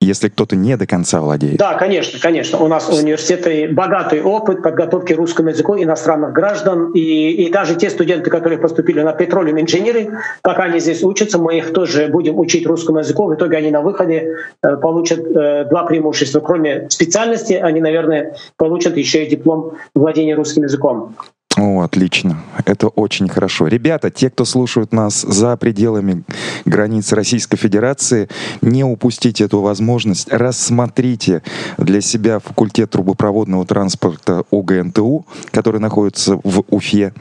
[0.02, 1.58] Если кто-то не до конца владеет.
[1.58, 2.60] Да, конечно, конечно.
[2.60, 6.92] У нас у университета богатый опыт подготовки русскому языку иностранных граждан.
[6.92, 11.58] И, и даже те студенты, которые поступили на Petroleum Engineering, пока они здесь учатся, мы
[11.58, 13.26] их тоже будем учить русскому языку.
[13.26, 16.40] В итоге они на выходе э, получат э, два преимущества.
[16.40, 21.16] Кроме специальности, они, наверное, получат еще и диплом владения русским языком.
[21.58, 22.44] О, отлично.
[22.66, 23.68] Это очень хорошо.
[23.68, 26.24] Ребята, те, кто слушают нас за пределами
[26.66, 28.28] границ Российской Федерации,
[28.62, 30.28] не упустите эту возможность.
[30.32, 31.44] Рассмотрите
[31.78, 37.14] для себя факультет трубопроводного транспорта УГНТУ, который находится в Уфе.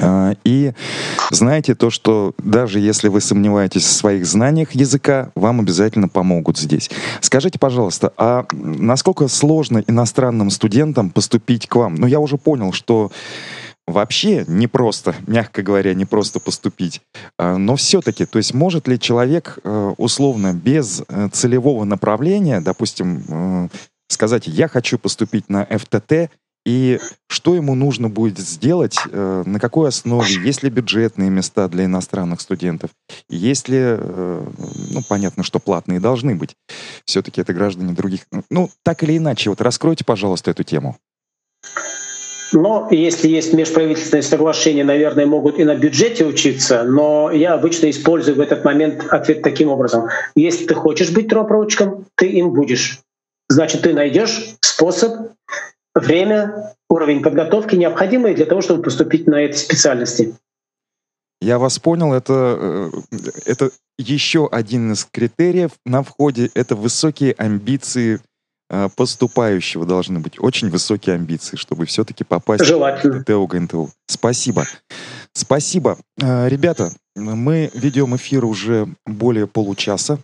[0.00, 0.72] А, и
[1.30, 6.90] знаете то, что даже если вы сомневаетесь в своих знаниях языка, вам обязательно помогут здесь.
[7.20, 11.94] Скажите, пожалуйста, а насколько сложно иностранным студентам поступить к вам?
[11.96, 13.10] Ну, я уже понял, что
[13.86, 17.00] вообще не просто, мягко говоря, не просто поступить.
[17.38, 23.24] А, но все-таки, то есть может ли человек э, условно без э, целевого направления, допустим,
[23.28, 23.68] э,
[24.08, 26.30] сказать, я хочу поступить на ФТТ,
[26.68, 32.42] и что ему нужно будет сделать, на какой основе, есть ли бюджетные места для иностранных
[32.42, 32.90] студентов,
[33.30, 36.56] есть ли, ну, понятно, что платные должны быть,
[37.06, 40.98] все-таки это граждане других, ну, так или иначе, вот раскройте, пожалуйста, эту тему.
[42.52, 48.36] Но если есть межправительственные соглашения, наверное, могут и на бюджете учиться, но я обычно использую
[48.36, 50.08] в этот момент ответ таким образом.
[50.34, 53.00] Если ты хочешь быть трубопроводчиком, ты им будешь.
[53.48, 55.32] Значит, ты найдешь способ,
[56.00, 60.34] время, уровень подготовки, необходимый для того, чтобы поступить на этой специальности.
[61.40, 68.20] Я вас понял, это, э, это еще один из критериев на входе, это высокие амбиции
[68.70, 73.20] а, поступающего должны быть очень высокие амбиции, чтобы все-таки попасть Желательно.
[73.20, 73.90] в ТТУ ГНТУ.
[74.06, 74.66] Спасибо.
[75.32, 75.98] Спасибо.
[76.20, 80.18] А, ребята, мы ведем эфир уже более получаса.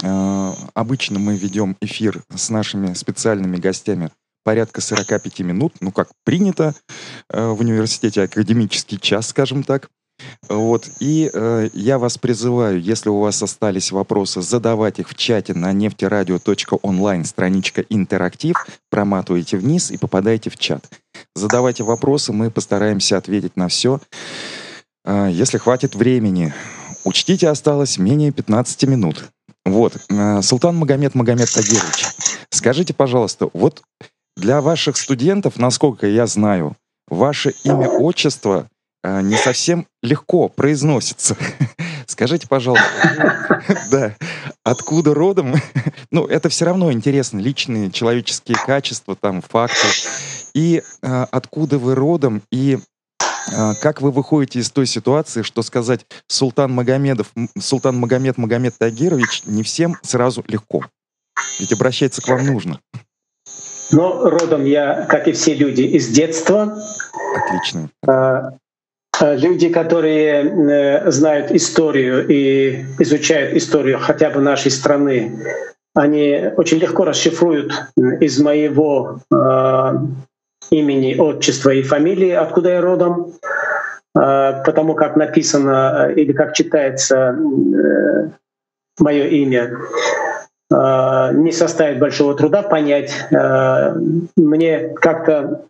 [0.00, 4.10] Обычно мы ведем эфир с нашими специальными гостями
[4.44, 6.74] порядка 45 минут, ну как принято
[7.28, 9.90] в университете, академический час, скажем так.
[10.48, 10.88] Вот.
[11.00, 15.72] И э, я вас призываю, если у вас остались вопросы, задавать их в чате на
[15.72, 20.84] нефтерадио.онлайн, страничка «Интерактив», проматывайте вниз и попадайте в чат.
[21.34, 24.00] Задавайте вопросы, мы постараемся ответить на все.
[25.04, 26.52] Э, если хватит времени,
[27.04, 29.24] учтите, осталось менее 15 минут.
[29.64, 29.96] Вот.
[30.08, 32.06] Э, Султан Магомед Магомед Тагирович,
[32.50, 33.82] скажите, пожалуйста, вот
[34.36, 36.76] для ваших студентов, насколько я знаю,
[37.08, 38.68] ваше имя, отчество
[39.02, 41.36] а, не совсем легко произносится.
[42.06, 44.16] Скажите, пожалуйста, да,
[44.64, 45.54] откуда родом?
[46.10, 49.88] ну, это все равно интересно, личные человеческие качества, там, факты.
[50.54, 52.78] И э, откуда вы родом, и
[53.50, 59.44] э, как вы выходите из той ситуации, что сказать Султан Магомедов, Султан Магомед Магомед Тагирович
[59.46, 60.84] не всем сразу легко.
[61.58, 62.78] Ведь обращаться к вам нужно.
[63.92, 66.76] Но родом я, как и все люди, из детства.
[67.36, 67.90] Отлично.
[68.06, 68.54] А,
[69.20, 75.38] а, люди, которые э, знают историю и изучают историю хотя бы нашей страны,
[75.94, 77.72] они очень легко расшифруют
[78.20, 79.92] из моего э,
[80.70, 83.34] имени, отчества и фамилии, откуда я родом,
[84.16, 88.30] э, потому как написано или как читается э,
[88.98, 89.78] мое имя.
[90.72, 93.12] Э, не составит большого труда понять.
[93.30, 93.94] Э,
[94.36, 95.62] мне как-то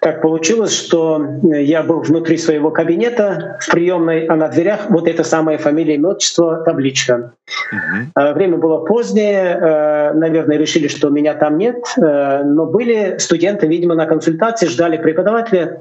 [0.00, 5.24] так получилось, что я был внутри своего кабинета в приемной, а на дверях вот эта
[5.24, 7.32] самая фамилия, имя, отчество, табличка.
[7.72, 8.34] Uh-huh.
[8.34, 14.66] Время было позднее, наверное, решили, что меня там нет, но были студенты, видимо, на консультации,
[14.66, 15.80] ждали преподавателя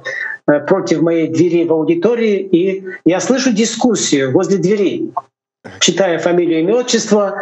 [0.67, 5.11] против моей двери в аудитории, и я слышу дискуссию возле двери
[5.79, 7.35] читая фамилию, имя, отчество,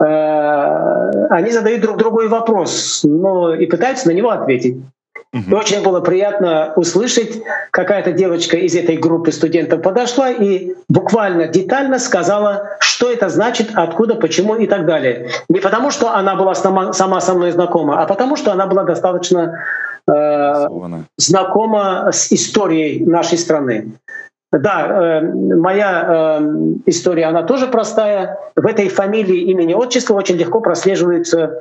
[0.00, 4.76] э, они задают друг другу вопрос, но и пытаются на него ответить.
[5.34, 11.98] И очень было приятно услышать, какая-то девочка из этой группы студентов подошла и буквально детально
[11.98, 15.30] сказала, что это значит, откуда, почему и так далее.
[15.48, 18.84] Не потому, что она была сама, сама со мной знакома, а потому, что она была
[18.84, 19.58] достаточно
[20.06, 20.68] э,
[21.16, 23.88] знакома с историей нашей страны.
[24.58, 26.44] Да, э, моя э,
[26.86, 28.38] история, она тоже простая.
[28.54, 31.60] В этой фамилии, имени, отчества очень легко прослеживаются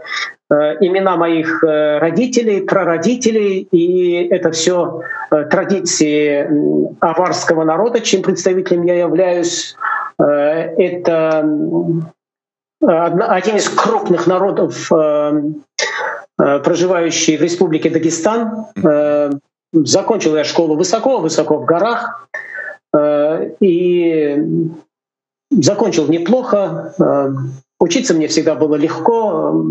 [0.51, 6.47] э, имена моих э, родителей, прародителей, и это все э, традиции
[6.99, 9.75] аварского народа, чем представителем я являюсь.
[10.19, 11.43] Э, это
[12.85, 15.41] один из крупных народов, э,
[16.39, 18.67] э, проживающий в республике Дагестан.
[18.83, 19.31] Э,
[19.71, 22.27] закончил я школу высоко-высоко в горах.
[22.95, 24.37] Э, и
[25.49, 26.93] закончил неплохо.
[26.99, 27.29] Э,
[27.79, 29.63] учиться мне всегда было легко.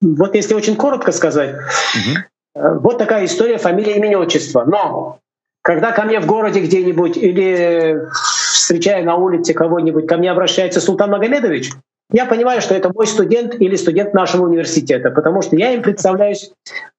[0.00, 2.80] Вот если очень коротко сказать, угу.
[2.80, 4.64] вот такая история фамилия, имени, отчество.
[4.64, 5.20] Но
[5.62, 11.10] когда ко мне в городе где-нибудь или встречая на улице кого-нибудь, ко мне обращается Султан
[11.10, 11.70] Магомедович,
[12.12, 16.52] я понимаю, что это мой студент или студент нашего университета, потому что я им представляюсь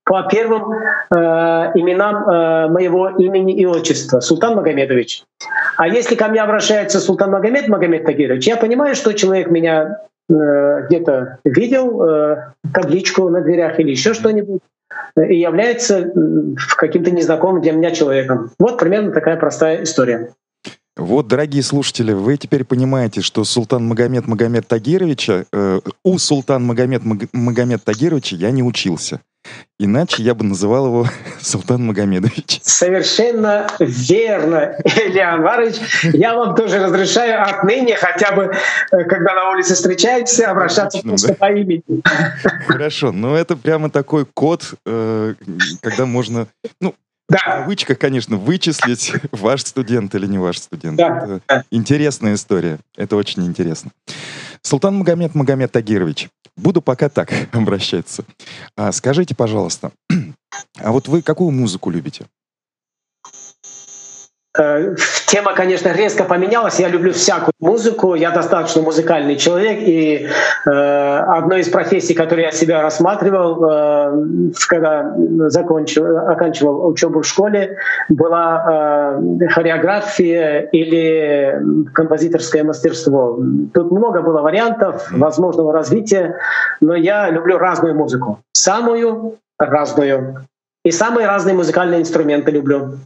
[0.03, 1.17] по первым э,
[1.75, 5.23] именам э, моего имени и отчества Султан Магомедович.
[5.77, 10.85] А если ко мне обращается Султан Магомед Магомед Тагирович, я понимаю, что человек меня э,
[10.87, 14.61] где-то видел, э, табличку на дверях или еще что-нибудь,
[15.17, 16.11] э, и является э,
[16.77, 18.51] каким-то незнакомым для меня человеком.
[18.59, 20.31] Вот примерно такая простая история.
[20.97, 27.03] Вот, дорогие слушатели, вы теперь понимаете, что Султан Магомед Магомед Тагировича, э, у Султан Магомед
[27.33, 29.19] Магомед Тагировича я не учился.
[29.77, 31.07] Иначе я бы называл его
[31.41, 32.61] Султан Магомедович.
[32.63, 35.75] Совершенно верно, Илья Анварович.
[36.13, 38.53] Я вам тоже разрешаю отныне хотя бы,
[38.91, 41.33] э, когда на улице встречаетесь, обращаться Отлично, просто да.
[41.33, 41.83] по имени.
[42.67, 45.35] Хорошо, но это прямо такой код, э,
[45.81, 46.47] когда можно,
[46.79, 46.95] ну,
[47.27, 47.37] да.
[47.37, 50.97] В кавычках, конечно, вычислить, ваш студент или не ваш студент.
[50.97, 51.41] Да.
[51.47, 52.79] Это интересная история.
[52.95, 53.91] Это очень интересно.
[54.61, 58.25] Султан Магомед Магомед Тагирович, буду пока так обращаться.
[58.77, 59.91] А, скажите, пожалуйста,
[60.77, 62.25] а вот вы какую музыку любите?
[64.57, 64.95] Э,
[65.27, 66.79] тема, конечно, резко поменялась.
[66.79, 68.15] Я люблю всякую музыку.
[68.15, 69.79] Я достаточно музыкальный человек.
[69.81, 70.27] И
[70.65, 75.13] э, одной из профессий, которые я себя рассматривал, э, когда
[75.49, 77.77] закончил, оканчивал учебу в школе,
[78.09, 81.59] была э, хореография или
[81.93, 83.37] композиторское мастерство.
[83.73, 86.37] Тут много было вариантов возможного развития,
[86.79, 88.39] но я люблю разную музыку.
[88.53, 90.45] Самую разную.
[90.83, 92.99] И самые разные музыкальные инструменты люблю.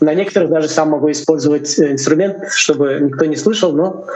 [0.00, 4.06] На некоторых даже сам могу использовать э, инструмент, чтобы никто не слышал, но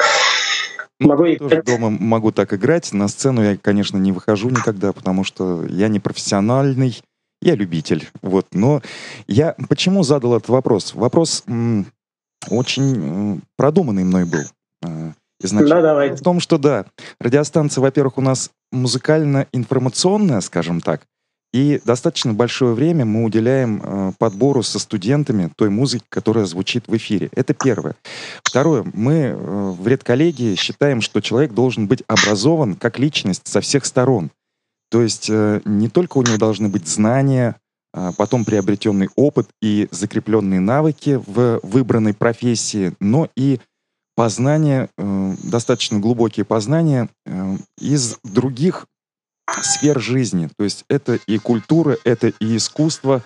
[0.98, 2.92] ну, могу я тоже дома могу так играть.
[2.92, 7.00] На сцену я, конечно, не выхожу никогда, потому что я не профессиональный,
[7.42, 8.08] я любитель.
[8.22, 8.46] Вот.
[8.52, 8.82] Но
[9.26, 10.94] я почему задал этот вопрос?
[10.94, 11.86] Вопрос м-
[12.48, 14.44] очень м- продуманный мной был.
[14.82, 15.74] Э, изначально.
[15.76, 16.16] Да, давайте.
[16.16, 16.86] В том, что да,
[17.20, 21.02] радиостанция, во-первых, у нас музыкально-информационная, скажем так,
[21.52, 26.96] и достаточно большое время мы уделяем э, подбору со студентами той музыки, которая звучит в
[26.96, 27.30] эфире.
[27.34, 27.96] Это первое.
[28.42, 28.84] Второе.
[28.92, 34.30] Мы э, в редколлегии считаем, что человек должен быть образован как личность со всех сторон.
[34.90, 37.56] То есть э, не только у него должны быть знания,
[37.94, 43.58] э, потом приобретенный опыт и закрепленные навыки в выбранной профессии, но и
[44.16, 47.08] познания, достаточно глубокие познания
[47.78, 48.88] из других
[49.62, 50.48] сфер жизни.
[50.56, 53.22] То есть это и культура, это и искусство,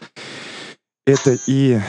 [1.07, 1.81] это и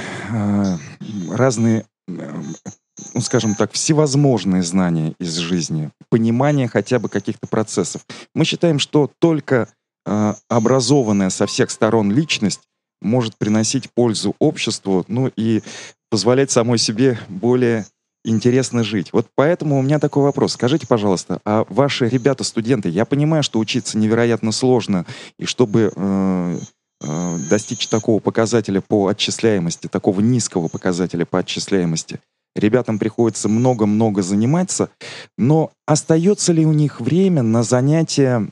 [1.29, 8.05] разные ну, скажем так, всевозможные знания из жизни, понимание хотя бы каких-то процессов.
[8.35, 9.69] Мы считаем, что только
[10.05, 12.61] э, образованная со всех сторон личность
[13.01, 15.61] может приносить пользу обществу, ну и
[16.09, 17.85] позволять самой себе более
[18.23, 19.11] интересно жить.
[19.13, 20.53] Вот поэтому у меня такой вопрос.
[20.53, 25.05] Скажите, пожалуйста, а ваши ребята-студенты, я понимаю, что учиться невероятно сложно,
[25.37, 26.57] и чтобы э,
[27.01, 32.19] э, достичь такого показателя по отчисляемости, такого низкого показателя по отчисляемости,
[32.55, 34.89] ребятам приходится много-много заниматься,
[35.37, 38.47] но остается ли у них время на занятия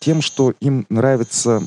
[0.00, 1.62] тем, что им нравится,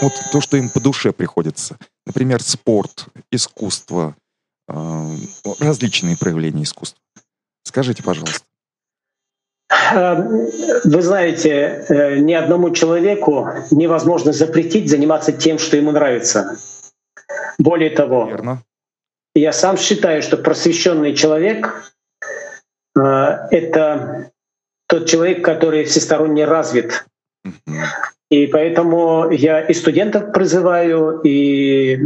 [0.00, 1.76] вот то, что им по душе приходится?
[2.06, 4.16] Например, спорт, искусство,
[4.68, 7.00] различные проявления искусства.
[7.64, 8.44] Скажите, пожалуйста.
[10.84, 16.56] Вы знаете, э, ни одному человеку невозможно запретить заниматься тем, что ему нравится.
[17.58, 18.62] Более того, Верно.
[19.34, 21.92] Я сам считаю, что просвещенный человек
[22.96, 23.00] э,—
[23.50, 24.30] это
[24.88, 27.04] тот человек, который всесторонне развит.
[28.30, 31.98] И поэтому я и студентов призываю, и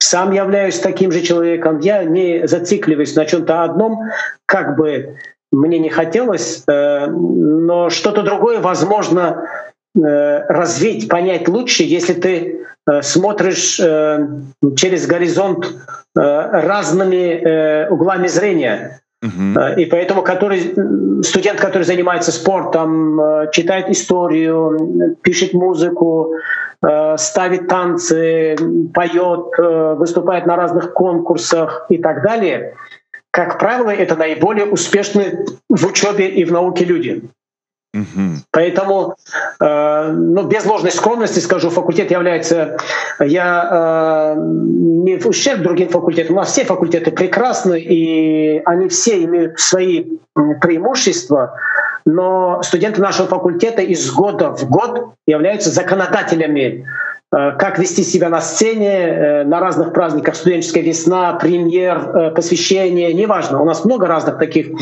[0.00, 1.78] сам являюсь таким же человеком.
[1.78, 4.00] Я не зацикливаюсь на чем-то одном,
[4.46, 5.16] как бы
[5.52, 9.46] мне не хотелось, э, но что-то другое возможно
[9.96, 13.74] Э, развить, понять лучше, если ты э, смотришь
[14.76, 15.66] через горизонт
[16.14, 19.00] разными углами зрения.
[19.22, 19.76] Uh-huh.
[19.76, 20.74] И поэтому который,
[21.22, 23.20] студент, который занимается спортом,
[23.52, 26.32] читает историю, пишет музыку,
[27.16, 28.56] ставит танцы,
[28.94, 32.74] поет, выступает на разных конкурсах и так далее,
[33.30, 37.22] как правило, это наиболее успешные в учебе и в науке люди.
[37.92, 38.36] Угу.
[38.52, 39.16] Поэтому,
[39.60, 42.76] э, ну, без ложной скромности скажу, факультет является,
[43.18, 49.24] я э, не в ущерб другим факультетам, у нас все факультеты прекрасны, и они все
[49.24, 50.06] имеют свои
[50.60, 51.54] преимущества,
[52.04, 56.86] но студенты нашего факультета из года в год являются законодателями
[57.34, 63.12] э, как вести себя на сцене, э, на разных праздниках, студенческая весна, премьер, э, посвящение,
[63.12, 63.60] неважно.
[63.60, 64.80] У нас много разных таких угу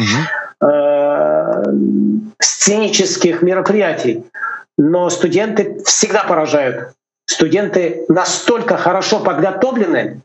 [2.41, 4.25] сценических мероприятий.
[4.77, 6.91] Но студенты всегда поражают.
[7.27, 10.23] Студенты настолько хорошо подготовлены.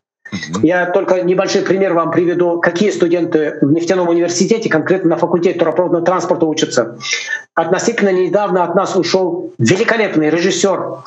[0.61, 6.05] Я только небольшой пример вам приведу, какие студенты в нефтяном университете, конкретно на факультете туропроводного
[6.05, 6.97] транспорта учатся.
[7.53, 11.03] Относительно недавно от нас ушел великолепный режиссер,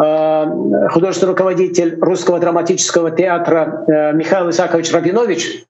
[0.00, 0.46] э,
[0.90, 5.64] художественный руководитель русского драматического театра э, Михаил Исакович Рабинович,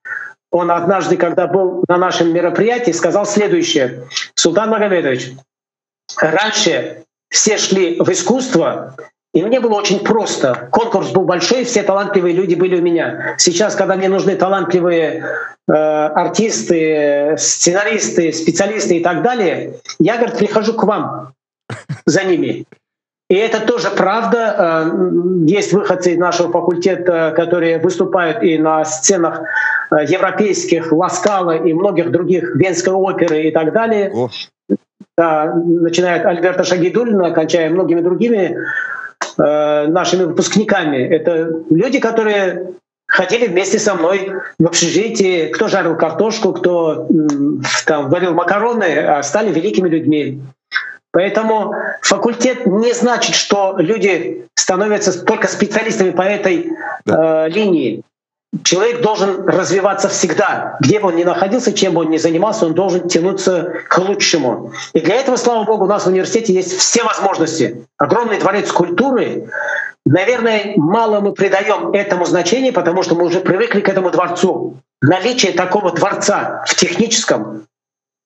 [0.52, 4.04] он однажды, когда был на нашем мероприятии, сказал следующее.
[4.34, 5.32] Султан Магомедович,
[6.20, 8.94] раньше все шли в искусство,
[9.32, 10.68] и мне было очень просто.
[10.70, 13.34] Конкурс был большой, все талантливые люди были у меня.
[13.38, 15.24] Сейчас, когда мне нужны талантливые
[15.66, 21.32] э, артисты, сценаристы, специалисты и так далее, я, говорит, прихожу к вам
[22.04, 22.66] за ними.
[23.32, 24.54] И это тоже правда.
[24.58, 29.40] Э, есть выходцы из нашего факультета, которые выступают и на сценах
[29.90, 34.12] э, европейских, Ласкала и многих других, Венской оперы и так далее.
[34.14, 34.28] О.
[35.16, 38.54] Да, начиная от Альберта Шагидулина, кончая многими другими
[39.38, 40.98] э, нашими выпускниками.
[40.98, 42.74] Это люди, которые
[43.06, 47.08] ходили вместе со мной в общежитии, кто жарил картошку, кто
[47.86, 50.42] там варил макароны, а стали великими людьми.
[51.12, 56.72] Поэтому факультет не значит, что люди становятся только специалистами по этой
[57.04, 57.46] да.
[57.46, 58.02] э, линии.
[58.64, 60.76] Человек должен развиваться всегда.
[60.80, 64.72] Где бы он ни находился, чем бы он ни занимался, он должен тянуться к лучшему.
[64.92, 67.86] И для этого, слава богу, у нас в университете есть все возможности.
[67.98, 69.48] Огромный дворец культуры.
[70.04, 74.76] Наверное, мало мы придаем этому значения, потому что мы уже привыкли к этому дворцу.
[75.00, 77.66] Наличие такого дворца в техническом,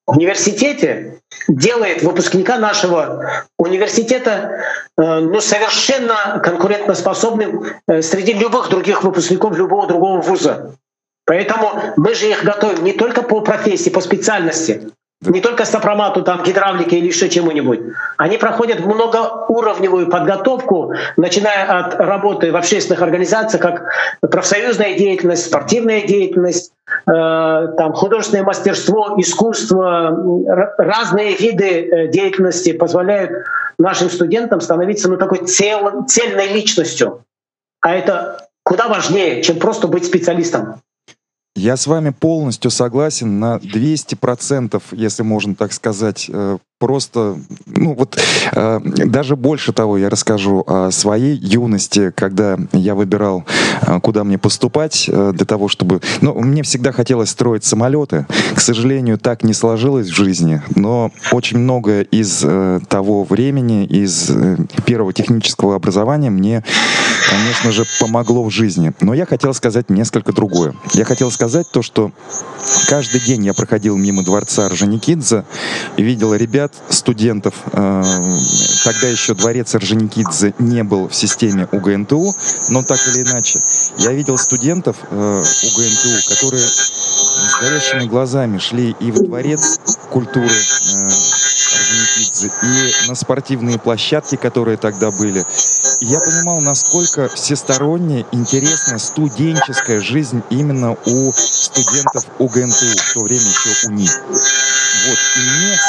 [0.07, 4.63] университете делает выпускника нашего университета
[4.97, 10.75] э, ну, совершенно конкурентоспособным э, среди любых других выпускников любого другого вуза.
[11.25, 14.89] Поэтому мы же их готовим не только по профессии, по специальности,
[15.21, 17.79] не только сопромату, там, гидравлики или еще чему-нибудь.
[18.17, 23.83] Они проходят многоуровневую подготовку, начиная от работы в общественных организациях, как
[24.21, 26.71] профсоюзная деятельность, спортивная деятельность,
[27.07, 30.15] э, там, художественное мастерство, искусство,
[30.77, 33.31] разные виды э, деятельности позволяют
[33.79, 37.23] нашим студентам становиться ну, такой цел, цельной личностью.
[37.81, 40.81] А это куда важнее, чем просто быть специалистом.
[41.57, 46.29] Я с вами полностью согласен на 200%, если можно так сказать.
[46.79, 48.19] Просто, ну вот,
[48.51, 53.45] э, даже больше того я расскажу о своей юности, когда я выбирал,
[53.81, 56.01] э, куда мне поступать э, для того, чтобы...
[56.21, 58.27] Ну, мне всегда хотелось строить самолеты.
[58.53, 64.29] К сожалению, так не сложилось в жизни, но очень многое из э, того времени, из
[64.29, 66.63] э, первого технического образования мне,
[67.27, 68.93] конечно же, помогло в жизни.
[69.01, 70.75] Но я хотел сказать несколько другое.
[70.93, 72.11] Я хотел сказать то, что
[72.87, 75.43] каждый день я проходил мимо дворца Орджоникидзе
[75.97, 77.53] и видел ребят, студентов.
[77.73, 78.03] Э,
[78.83, 82.33] тогда еще дворец Орджоникидзе не был в системе УГНТУ,
[82.69, 83.59] но так или иначе.
[83.97, 91.09] Я видел студентов э, УГНТУ, которые с горящими глазами шли и в дворец культуры э,
[91.77, 95.45] Орджоникидзе, и на спортивные площадки, которые тогда были.
[95.99, 103.41] И я понимал, насколько всесторонняя, интересная студенческая жизнь именно у студентов УГНТУ, в то время
[103.41, 104.11] еще у них.
[104.29, 105.17] Вот.
[105.37, 105.79] И мне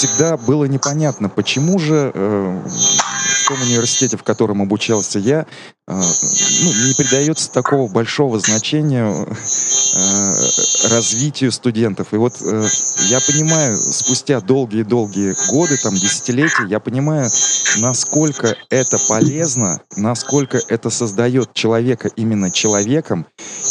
[0.00, 6.72] всегда было непонятно, почему же э, в том университете, в котором обучался я, э, ну,
[6.86, 12.14] не придается такого большого значения э, развитию студентов.
[12.14, 12.66] И вот э,
[13.08, 17.28] я понимаю, спустя долгие-долгие годы, там, десятилетия, я понимаю,
[17.76, 23.26] насколько это полезно, насколько это создает человека именно человеком,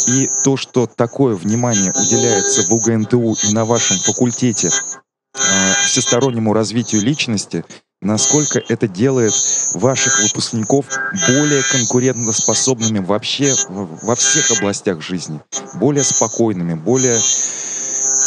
[0.06, 4.70] и то, что такое внимание уделяется в УГНТУ и на вашем факультете
[5.84, 7.64] всестороннему развитию личности,
[8.00, 9.34] насколько это делает
[9.74, 10.86] ваших выпускников
[11.28, 15.40] более конкурентоспособными вообще во всех областях жизни,
[15.74, 17.18] более спокойными, более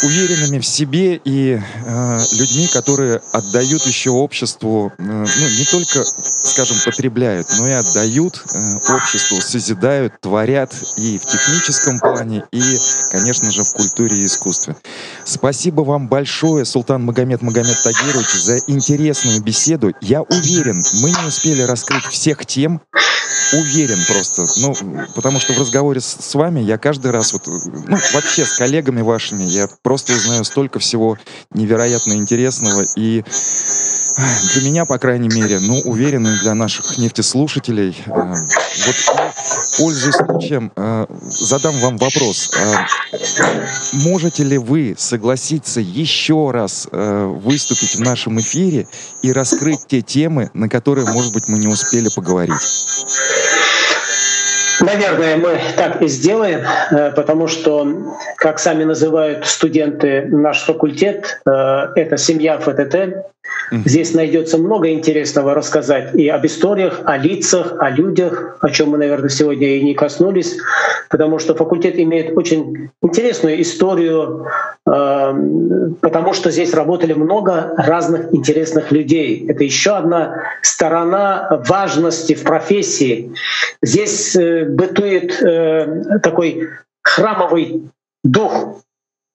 [0.04, 6.78] уверенными в себе и э, людьми, которые отдают еще обществу, э, ну, не только, скажем,
[6.84, 12.62] потребляют, но и отдают э, обществу, созидают, творят и в техническом плане, и,
[13.12, 14.76] конечно же, в культуре и искусстве.
[15.26, 19.94] Спасибо вам большое, Султан Магомед Магомед Тагирович, за интересную беседу.
[20.02, 22.82] Я уверен, мы не успели раскрыть всех тем,
[23.54, 24.46] уверен просто.
[24.58, 24.76] Ну,
[25.16, 29.02] потому что в разговоре с, с вами я каждый раз, вот, ну, вообще с коллегами
[29.02, 31.18] вашими, я просто узнаю столько всего
[31.54, 32.84] невероятно интересного.
[32.96, 33.24] И
[34.54, 37.96] для меня, по крайней мере, ну, уверен, для наших нефтеслушателей.
[38.06, 38.96] Э, вот
[39.78, 42.52] пользуясь случаем, э, задам вам вопрос.
[42.56, 42.76] Э,
[43.94, 48.88] можете ли вы согласиться еще раз э, выступить в нашем эфире
[49.22, 52.54] и раскрыть те темы, на которые, может быть, мы не успели поговорить?
[54.82, 57.88] Наверное, мы так и сделаем, э, потому что,
[58.38, 61.52] как сами называют студенты наш факультет, э,
[61.96, 63.26] это семья ФТТ.
[63.72, 68.98] Здесь найдется много интересного рассказать и об историях, о лицах, о людях, о чем мы,
[68.98, 70.58] наверное, сегодня и не коснулись,
[71.10, 74.46] потому что факультет имеет очень интересную историю,
[74.86, 75.34] э,
[76.02, 79.46] потому что здесь работали много разных интересных людей.
[79.50, 83.32] Это еще одна сторона важности в профессии.
[83.82, 86.70] Здесь бытует э, такой
[87.02, 87.90] храмовый
[88.24, 88.84] дух.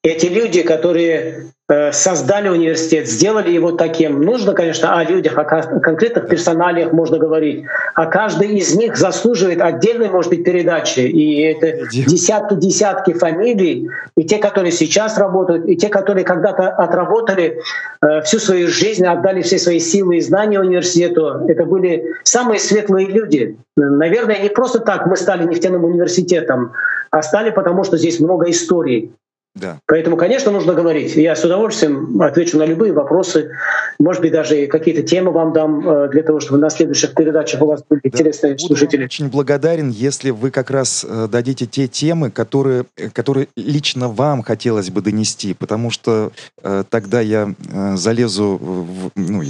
[0.04, 1.57] Эти люди, которые Э,
[1.92, 4.22] создали университет, сделали его таким.
[4.22, 7.64] Нужно, конечно, о людях, о конкретных персоналиях можно говорить.
[7.94, 11.00] А каждый из них заслуживает отдельной, может быть, передачи.
[11.00, 13.90] И это десятки-десятки фамилий.
[14.16, 17.60] И те, которые сейчас работают, и те, которые когда-то отработали
[18.00, 21.44] э, всю свою жизнь, отдали все свои силы и знания университету.
[21.48, 23.58] Это были самые светлые люди.
[23.76, 26.72] Наверное, не просто так мы стали нефтяным университетом,
[27.10, 29.12] а стали потому, что здесь много историй.
[29.55, 29.80] Да.
[29.86, 31.16] Поэтому, конечно, нужно говорить.
[31.16, 33.51] Я с удовольствием отвечу на любые вопросы.
[33.99, 37.66] Может быть, даже какие-то темы вам дам э, для того, чтобы на следующих передачах у
[37.66, 38.09] вас были да.
[38.09, 39.05] интересные Буду слушатели.
[39.05, 44.42] очень благодарен, если вы как раз э, дадите те темы, которые, э, которые лично вам
[44.42, 46.30] хотелось бы донести, потому что
[46.62, 49.42] э, тогда я э, залезу в, ну,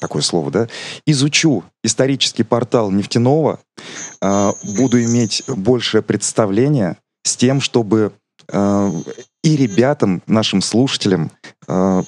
[0.00, 0.68] такое слово, да,
[1.06, 3.60] изучу исторический портал нефтяного,
[4.20, 8.12] э, буду иметь большее представление с тем, чтобы
[8.52, 11.30] и ребятам, нашим слушателям,
[11.68, 12.02] э,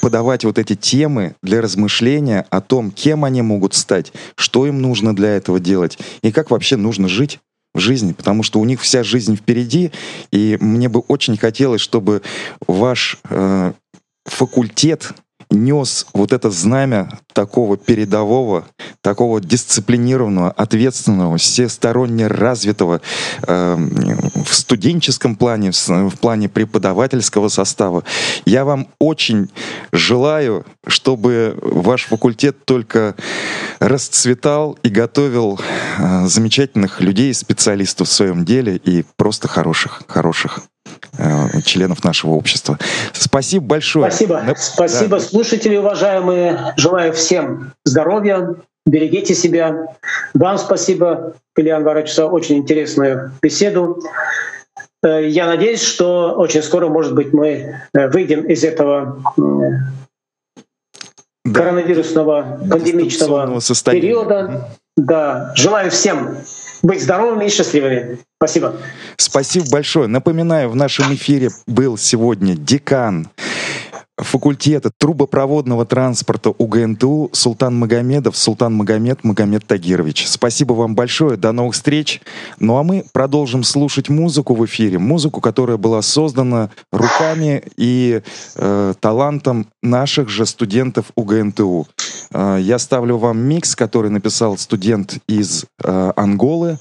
[0.00, 5.14] подавать вот эти темы для размышления о том, кем они могут стать, что им нужно
[5.14, 7.40] для этого делать и как вообще нужно жить
[7.74, 9.92] в жизни, потому что у них вся жизнь впереди,
[10.32, 12.22] и мне бы очень хотелось, чтобы
[12.66, 13.72] ваш э,
[14.24, 15.12] факультет
[15.50, 18.66] нес вот это знамя такого передового,
[19.00, 23.00] такого дисциплинированного, ответственного, всесторонне развитого
[23.46, 28.04] э, в студенческом плане, в, в плане преподавательского состава.
[28.44, 29.50] Я вам очень
[29.92, 33.14] желаю, чтобы ваш факультет только
[33.78, 35.60] расцветал и готовил
[35.98, 40.62] э, замечательных людей, специалистов в своем деле и просто хороших, хороших.
[41.18, 42.78] Э, членов нашего общества.
[43.12, 44.10] Спасибо большое.
[44.10, 44.42] Спасибо.
[44.42, 44.54] На...
[44.54, 45.20] Спасибо, да.
[45.20, 46.74] слушатели уважаемые.
[46.76, 48.54] Желаю всем здоровья,
[48.86, 49.94] берегите себя.
[50.34, 54.02] Вам спасибо, Илья Анварович, за очень интересную беседу.
[55.02, 59.82] Э, я надеюсь, что очень скоро, может быть, мы э, выйдем из этого да.
[61.52, 64.70] коронавирусного пандемичного периода.
[64.96, 66.38] Да, желаю всем
[66.82, 68.18] быть здоровыми и счастливыми.
[68.38, 68.76] Спасибо.
[69.16, 70.08] Спасибо большое.
[70.08, 73.28] Напоминаю, в нашем эфире был сегодня декан
[74.18, 80.26] факультета трубопроводного транспорта УГНТУ Султан Магомедов, Султан Магомед, Магомед Тагирович.
[80.26, 82.22] Спасибо вам большое, до новых встреч.
[82.58, 88.22] Ну а мы продолжим слушать музыку в эфире, музыку, которая была создана руками и
[88.54, 91.86] э, талантом наших же студентов УГНТУ.
[92.32, 96.78] Э, я ставлю вам микс, который написал студент из э, Анголы,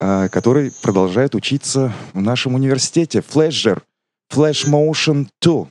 [0.00, 3.18] э, который продолжает учиться в нашем университете.
[3.18, 3.80] Flasher,
[4.32, 5.66] Flash Motion 2.